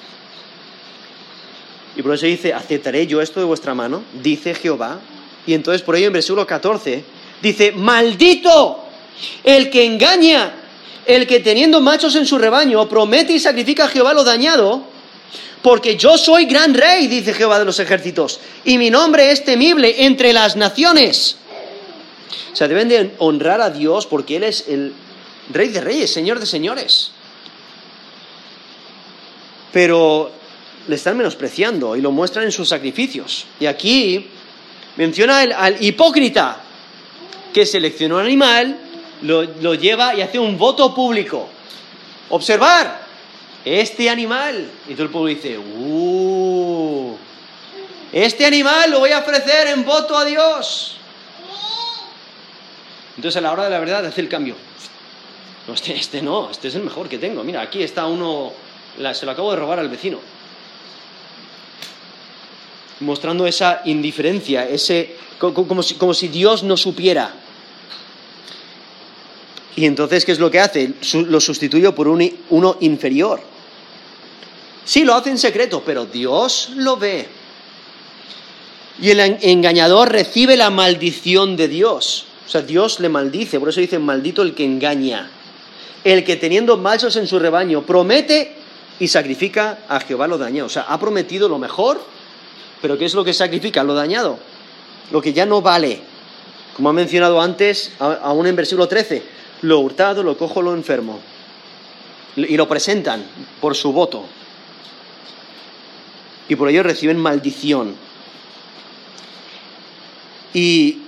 [1.96, 4.04] Y por eso dice, ¿aceptaré yo esto de vuestra mano?
[4.22, 5.00] Dice Jehová.
[5.46, 7.04] Y entonces por ello en versículo 14
[7.42, 8.86] dice, maldito
[9.44, 10.54] el que engaña,
[11.06, 14.84] el que teniendo machos en su rebaño promete y sacrifica a Jehová lo dañado,
[15.62, 20.06] porque yo soy gran rey, dice Jehová de los ejércitos, y mi nombre es temible
[20.06, 21.38] entre las naciones.
[22.52, 24.94] O sea, deben de honrar a Dios porque Él es el
[25.52, 27.12] rey de reyes, señor de señores.
[29.72, 30.32] Pero
[30.88, 33.46] le están menospreciando y lo muestran en sus sacrificios.
[33.60, 34.28] Y aquí
[34.98, 36.62] menciona al hipócrita
[37.54, 38.78] que seleccionó un animal,
[39.22, 41.48] lo, lo lleva y hace un voto público.
[42.30, 43.02] Observar,
[43.66, 44.70] este animal.
[44.88, 47.16] Y todo el pueblo dice, uh,
[48.12, 50.98] este animal lo voy a ofrecer en voto a Dios.
[53.16, 54.56] Entonces a la hora de la verdad hace el cambio.
[55.68, 57.44] No, este, este no, este es el mejor que tengo.
[57.44, 58.52] Mira, aquí está uno,
[59.14, 60.20] se lo acabo de robar al vecino.
[63.00, 67.34] Mostrando esa indiferencia, ese, como, si, si Dios no supiera.
[69.76, 70.94] Y entonces, ¿qué es lo que hace?
[71.14, 73.42] Lo sustituye por uno inferior.
[74.84, 77.28] Sí, lo hace en secreto, pero Dios lo ve.
[79.02, 82.26] Y el engañador recibe la maldición de Dios.
[82.46, 85.30] O sea, Dios le maldice, por eso dice, maldito el que engaña.
[86.04, 88.56] El que teniendo machos en su rebaño promete
[89.02, 90.68] y sacrifica a Jehová lo dañado.
[90.68, 92.00] O sea, ha prometido lo mejor,
[92.84, 93.84] pero ¿qué es lo que sacrifica?
[93.84, 94.38] Lo dañado.
[95.10, 96.00] Lo que ya no vale.
[96.76, 99.24] Como ha mencionado antes, aún en versículo 13,
[99.64, 101.20] lo hurtado, lo cojo, lo enfermo.
[102.36, 103.26] Y lo presentan
[103.60, 104.24] por su voto.
[106.48, 107.96] Y por ello reciben maldición.
[110.54, 111.00] Y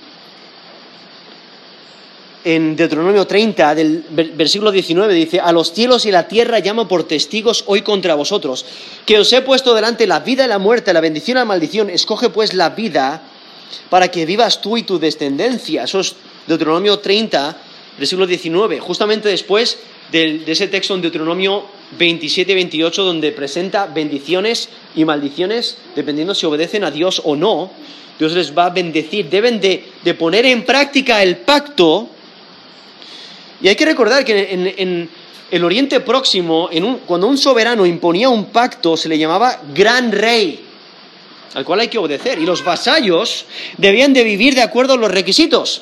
[2.43, 4.03] en Deuteronomio 30, del
[4.35, 8.65] versículo 19, dice, a los cielos y la tierra llamo por testigos hoy contra vosotros,
[9.05, 11.89] que os he puesto delante la vida y la muerte, la bendición y la maldición,
[11.89, 13.21] escoge pues la vida
[13.89, 15.83] para que vivas tú y tu descendencia.
[15.83, 16.15] Eso es
[16.47, 17.57] Deuteronomio 30,
[17.97, 19.77] versículo 19, justamente después
[20.11, 21.65] de, ese texto en Deuteronomio
[21.97, 27.71] 27 y 28, donde presenta bendiciones y maldiciones, dependiendo si obedecen a Dios o no.
[28.19, 29.29] Dios les va a bendecir.
[29.29, 29.83] Deben de,
[30.17, 32.09] poner en práctica el pacto.
[33.63, 35.09] Y hay que recordar que en,
[35.49, 36.69] el Oriente Próximo,
[37.05, 40.59] cuando un soberano imponía un pacto, se le llamaba gran rey,
[41.53, 42.39] al cual hay que obedecer.
[42.39, 43.45] Y los vasallos
[43.77, 45.81] debían de vivir de acuerdo a los requisitos.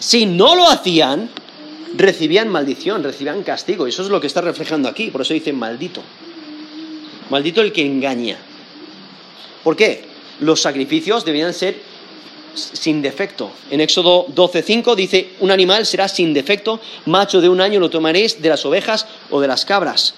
[0.00, 1.28] Si no lo hacían,
[1.94, 3.86] recibían maldición, recibían castigo.
[3.86, 5.10] Y eso es lo que está reflejando aquí.
[5.10, 6.02] Por eso dice maldito.
[7.28, 8.38] Maldito el que engaña.
[9.62, 10.04] ¿Por qué?
[10.40, 11.87] Los sacrificios debían ser
[12.58, 13.50] sin defecto.
[13.70, 18.40] En Éxodo 12:5 dice, un animal será sin defecto, macho de un año lo tomaréis
[18.40, 20.14] de las ovejas o de las cabras.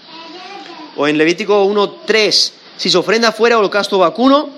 [0.97, 4.51] O en Levítico 1:3, si se ofrenda fuera holocausto vacuno,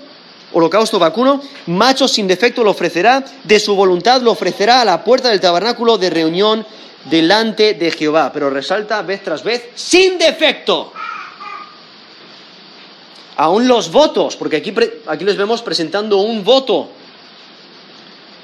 [0.53, 5.29] holocausto vacuno, macho sin defecto lo ofrecerá, de su voluntad lo ofrecerá a la puerta
[5.29, 6.65] del tabernáculo de reunión
[7.09, 8.31] delante de Jehová.
[8.33, 10.93] Pero resalta vez tras vez, sin defecto.
[13.35, 14.73] Aún los votos, porque aquí,
[15.07, 16.89] aquí les vemos presentando un voto.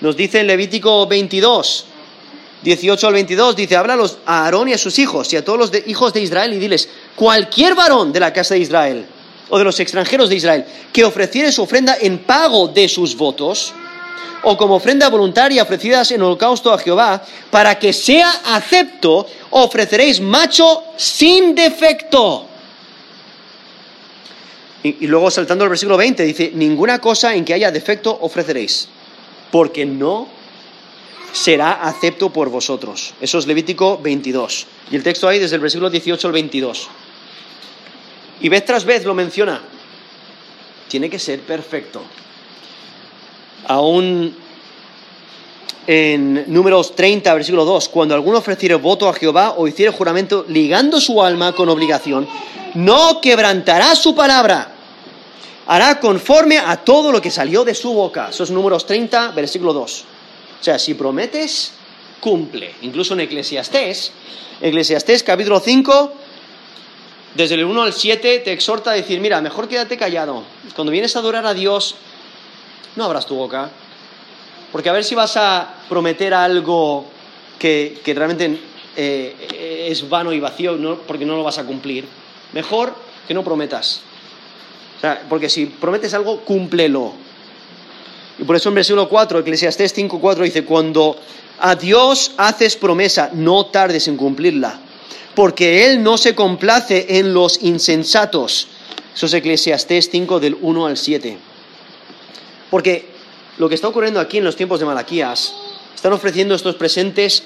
[0.02, 1.86] Nos dice en Levítico 22,
[2.62, 5.72] 18 al 22, dice, háblalos a Aarón y a sus hijos y a todos los
[5.88, 9.06] hijos de Israel y diles, cualquier varón de la casa de Israel
[9.50, 13.74] o de los extranjeros de Israel que ofreciere su ofrenda en pago de sus votos,
[14.43, 17.22] o como ofrenda voluntaria ofrecidas en holocausto a Jehová,
[17.52, 22.45] para que sea acepto, ofreceréis macho sin defecto.
[24.82, 28.88] Y, luego saltando al versículo 20 dice, ninguna cosa en que haya defecto ofreceréis,
[29.52, 30.28] porque no
[31.32, 33.14] será acepto por vosotros.
[33.22, 34.68] Eso es Levítico 22.
[34.91, 36.88] Y el texto ahí desde el versículo 18 al 22.
[38.41, 39.62] Y vez tras vez lo menciona.
[40.88, 42.02] Tiene que ser perfecto
[43.70, 44.36] aún
[45.86, 51.00] en números 30, versículo 2, cuando alguno ofreciere voto a Jehová o hiciere juramento ligando
[51.00, 52.28] su alma con obligación,
[52.76, 54.72] no quebrantará su palabra,
[55.70, 58.30] hará conforme a todo lo que salió de su boca.
[58.30, 60.03] Eso es números 30, versículo 2.
[60.59, 61.74] O sea, si prometes,
[62.20, 62.74] cumple.
[62.82, 64.11] Incluso en Eclesiastés,
[64.61, 66.13] Eclesiastés capítulo 5,
[67.36, 70.43] desde el 1 al 7, te exhorta a decir, mira, mejor quédate callado.
[70.74, 71.97] Cuando vienes a adorar a Dios,
[72.95, 73.70] no abras tu boca.
[74.72, 77.05] Porque a ver si vas a prometer algo
[77.59, 78.59] que, realmente
[78.95, 82.05] eh, es vano y vacío porque no lo vas a cumplir.
[82.53, 82.95] Mejor
[83.28, 84.01] que no prometas.
[85.30, 87.14] Porque si prometes algo, cúmplelo.
[88.38, 91.18] Y por eso en versículo 4, Eclesiastés 5, 4 dice, cuando
[91.60, 94.80] a Dios haces promesa, no tardes en cumplirla,
[95.36, 98.68] porque Él no se complace en los insensatos.
[99.14, 101.38] Eso es Eclesiastés 5 del 1 al 7.
[102.70, 103.10] Porque
[103.58, 105.54] lo que está ocurriendo aquí en los tiempos de Malaquías,
[105.93, 107.43] están ofreciendo estos presentes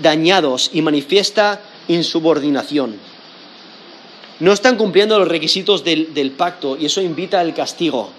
[0.00, 2.96] dañados y manifiesta insubordinación.
[4.40, 8.10] No están cumpliendo los requisitos del, pacto y eso invita al castigo.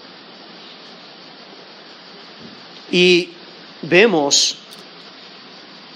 [2.90, 3.30] Y
[3.82, 4.56] vemos,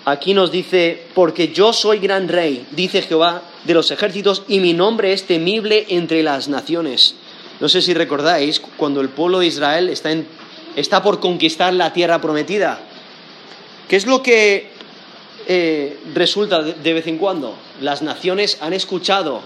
[0.05, 4.75] aquí nos dice, porque yo soy gran rey, dice Jehová de los ejércitos, y mi
[4.75, 7.15] nombre es temible entre las naciones.
[7.61, 10.11] No sé si recordáis, cuando el pueblo de Israel está,
[10.77, 12.81] está por conquistar la tierra prometida,
[13.89, 14.71] ¿qué es lo que
[15.47, 17.55] eh, resulta de vez en cuando?
[17.81, 19.43] Las naciones han escuchado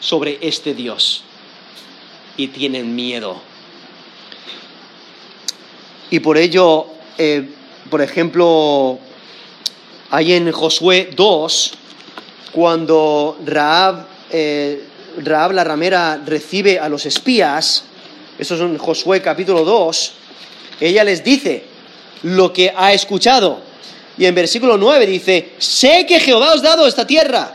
[0.00, 1.22] sobre este Dios
[2.36, 3.40] y tienen miedo
[6.10, 6.86] y por ello,
[7.18, 7.46] eh,
[7.90, 8.98] por ejemplo,
[10.10, 11.72] hay en Josué 2,
[12.52, 14.84] cuando Raab, eh,
[15.18, 17.84] Raab la ramera recibe a los espías,
[18.38, 20.12] eso es en Josué capítulo 2,
[20.80, 21.64] ella les dice
[22.22, 23.60] lo que ha escuchado.
[24.16, 27.54] Y en versículo 9 dice, sé que Jehová os ha dado esta tierra,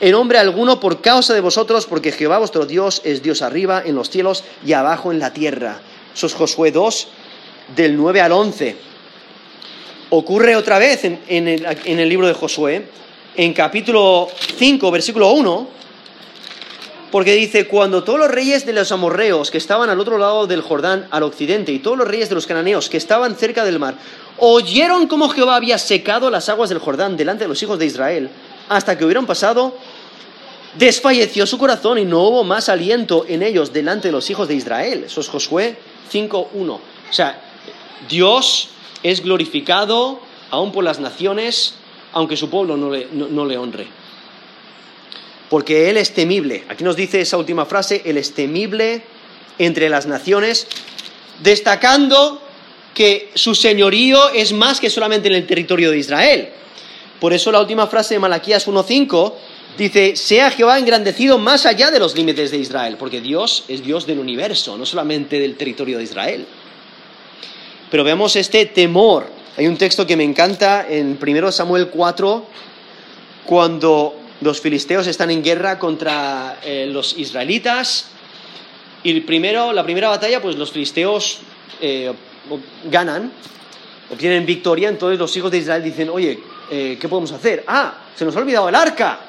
[0.00, 3.94] en hombre alguno por causa de vosotros, porque Jehová vuestro Dios es Dios arriba en
[3.94, 5.80] los cielos y abajo en la tierra.
[6.14, 7.08] Eso es Josué 2,
[7.76, 8.94] del 9 al 11
[10.16, 12.86] ocurre otra vez en, el, libro de Josué,
[13.36, 14.28] en capítulo
[14.58, 15.68] 5, versículo 1,
[17.10, 20.62] porque dice, cuando todos los reyes de los amorreos que estaban al otro lado del
[20.62, 23.94] Jordán, al occidente, y todos los reyes de los cananeos que estaban cerca del mar,
[24.38, 28.30] oyeron cómo Jehová había secado las aguas del Jordán delante de los hijos de Israel,
[28.68, 29.76] hasta que hubieron pasado,
[30.78, 34.54] desfalleció su corazón y no hubo más aliento en ellos delante de los hijos de
[34.54, 35.04] Israel.
[35.04, 35.76] Eso es Josué
[36.12, 36.70] 5.1.
[36.70, 37.40] O sea,
[38.08, 38.70] Dios
[39.02, 41.74] es glorificado aún por las naciones,
[42.12, 43.86] aunque su pueblo no le, honre.
[45.50, 46.64] Porque Él es temible.
[46.68, 49.02] Aquí nos dice esa última frase, Él es temible
[49.58, 50.66] entre las naciones,
[51.42, 52.40] destacando
[52.94, 56.48] que su señorío es más que solamente en el territorio de Israel.
[57.24, 59.32] Por eso la última frase de Malaquías 1.5
[59.78, 64.06] dice, sea Jehová engrandecido más allá de los límites de Israel, porque Dios es Dios
[64.06, 66.46] del universo, no solamente del territorio de Israel.
[67.90, 69.30] Pero vemos este temor.
[69.56, 72.46] Hay un texto que me encanta en 1 Samuel 4,
[73.46, 78.08] cuando los filisteos están en guerra contra eh, los israelitas.
[79.02, 81.38] Y primero, la primera batalla, pues los filisteos
[81.80, 82.12] eh,
[82.90, 83.32] ganan,
[84.10, 84.90] obtienen victoria.
[84.90, 87.64] Entonces los hijos de Israel dicen, oye, eh, ¿qué podemos hacer?
[87.66, 89.20] Ah, se nos ha olvidado el arca.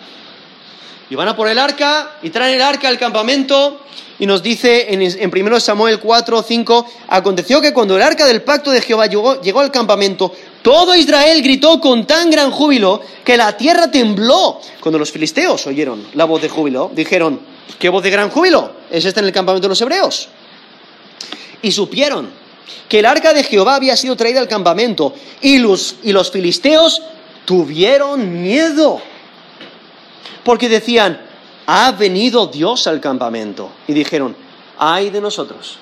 [1.09, 3.81] Y van a por el arca y traen el arca al campamento
[4.17, 8.41] y nos dice en, en 1 Samuel 4, 5, aconteció que cuando el arca del
[8.41, 13.37] pacto de Jehová llegó, llegó al campamento, todo Israel gritó con tan gran júbilo que
[13.37, 14.59] la tierra tembló.
[14.79, 17.39] Cuando los filisteos oyeron la voz de júbilo, dijeron,
[17.77, 18.71] ¿qué voz de gran júbilo?
[18.89, 20.29] ¿Es esta en el campamento de los hebreos?
[21.61, 22.29] Y supieron
[22.87, 27.01] que el arca de Jehová había sido traída al campamento y los, y los filisteos
[27.45, 29.01] tuvieron miedo.
[30.43, 31.21] Porque decían,
[31.65, 33.71] ha venido Dios al campamento.
[33.87, 34.35] Y dijeron,
[34.77, 35.79] ay de nosotros.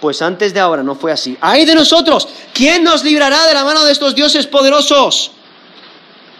[0.00, 1.36] Pues antes de ahora no fue así.
[1.40, 2.28] ¡Ay de nosotros!
[2.52, 5.32] ¿Quién nos librará de la mano de estos dioses poderosos?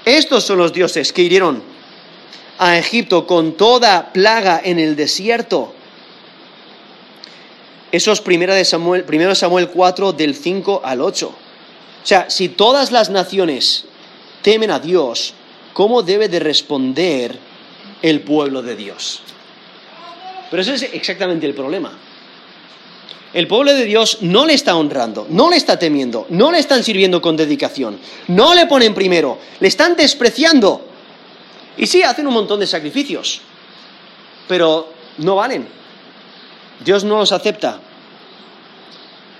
[0.05, 1.63] Estos son los dioses que hirieron
[2.59, 5.73] a Egipto con toda plaga en el desierto.
[7.91, 11.27] Eso es primera de Samuel, primero Samuel 4 del 5 al 8.
[11.29, 13.87] O sea, si todas las naciones
[14.49, 15.35] temen a Dios,
[15.75, 17.39] ¿cómo debe de responder
[18.03, 19.21] el pueblo de Dios.
[20.51, 21.93] Pero ese es exactamente el problema.
[23.35, 26.83] El pueblo de Dios no le está honrando, no le está temiendo, no le están
[26.83, 30.87] sirviendo con dedicación, no le ponen primero, le están despreciando.
[31.77, 33.43] Y sí, hacen un montón de sacrificios,
[34.49, 35.69] pero no valen.
[36.83, 37.81] Dios no los acepta.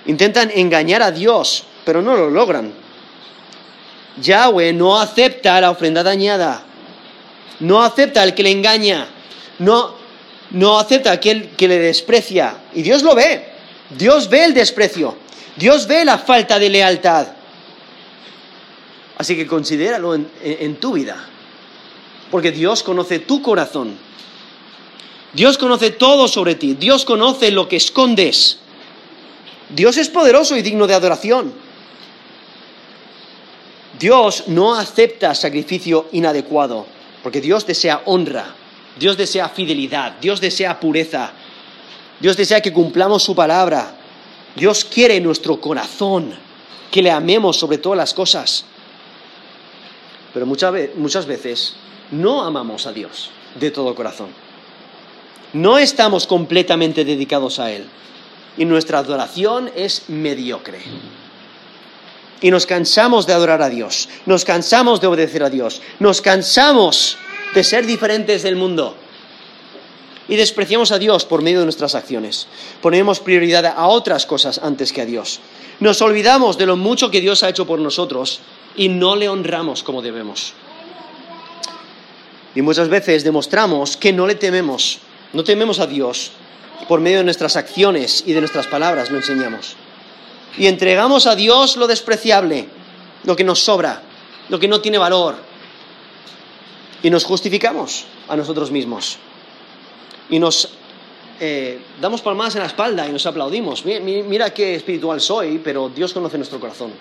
[0.05, 2.88] Intentan engañar a Dios, pero no lo logran.
[4.21, 6.65] Yahweh no acepta la ofrenda dañada
[7.59, 9.07] no acepta al que le engaña,
[9.59, 9.95] no,
[10.51, 12.57] no acepta a aquel que le desprecia.
[12.73, 13.45] Y Dios lo ve,
[13.89, 15.15] Dios ve el desprecio,
[15.55, 17.27] Dios ve la falta de lealtad.
[19.17, 21.27] Así que considéralo en, en tu vida,
[22.31, 23.97] porque Dios conoce tu corazón.
[25.33, 28.59] Dios conoce todo sobre ti, Dios conoce lo que escondes.
[29.69, 31.53] Dios es poderoso y digno de adoración.
[33.99, 36.85] Dios no acepta sacrificio inadecuado,
[37.21, 38.55] porque Dios desea honra,
[38.97, 41.31] Dios desea fidelidad, Dios desea pureza,
[42.19, 43.95] Dios desea que cumplamos su palabra,
[44.55, 46.33] Dios quiere nuestro corazón,
[46.89, 48.65] que le amemos sobre todas las cosas.
[50.33, 51.75] Pero muchas, veces
[52.11, 54.29] no amamos a Dios de todo corazón.
[55.53, 57.85] No estamos completamente dedicados a Él.
[58.57, 60.79] Y nuestra adoración es mediocre.
[62.41, 64.09] Y nos cansamos de adorar a Dios.
[64.25, 65.81] Nos cansamos de obedecer a Dios.
[65.99, 67.17] Nos cansamos
[67.53, 68.95] de ser diferentes del mundo.
[70.27, 72.47] Y despreciamos a Dios por medio de nuestras acciones.
[72.81, 75.39] Ponemos prioridad a otras cosas antes que a Dios.
[75.79, 78.39] Nos olvidamos de lo mucho que Dios ha hecho por nosotros
[78.75, 80.53] y no le honramos como debemos.
[82.55, 84.99] Y muchas veces demostramos que no le tememos,
[85.33, 86.31] no tememos a Dios
[86.87, 89.75] por medio de nuestras acciones y de nuestras palabras, lo enseñamos.
[90.57, 92.67] Y entregamos a Dios lo despreciable,
[93.23, 94.01] lo que nos sobra,
[94.49, 95.35] lo que no tiene valor.
[97.01, 99.17] Y nos justificamos a nosotros mismos.
[100.29, 100.69] Y nos
[101.39, 103.85] eh, damos palmadas en la espalda y nos aplaudimos.
[103.85, 106.91] Mira, qué espiritual soy, pero Dios conoce nuestro corazón.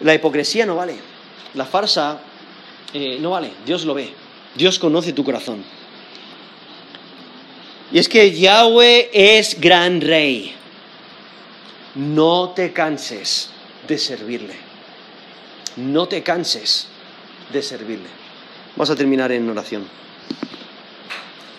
[0.00, 0.96] La hipocresía no vale.
[1.54, 2.20] La farsa
[2.94, 3.50] eh, no vale.
[3.66, 4.12] Dios lo ve.
[4.54, 5.64] Dios conoce tu corazón.
[7.92, 10.54] Y es que Yahweh es gran rey.
[11.94, 13.50] No te canses
[13.88, 14.54] de servirle.
[15.76, 16.86] No te canses
[17.52, 18.08] de servirle.
[18.76, 19.84] Vamos a terminar en oración.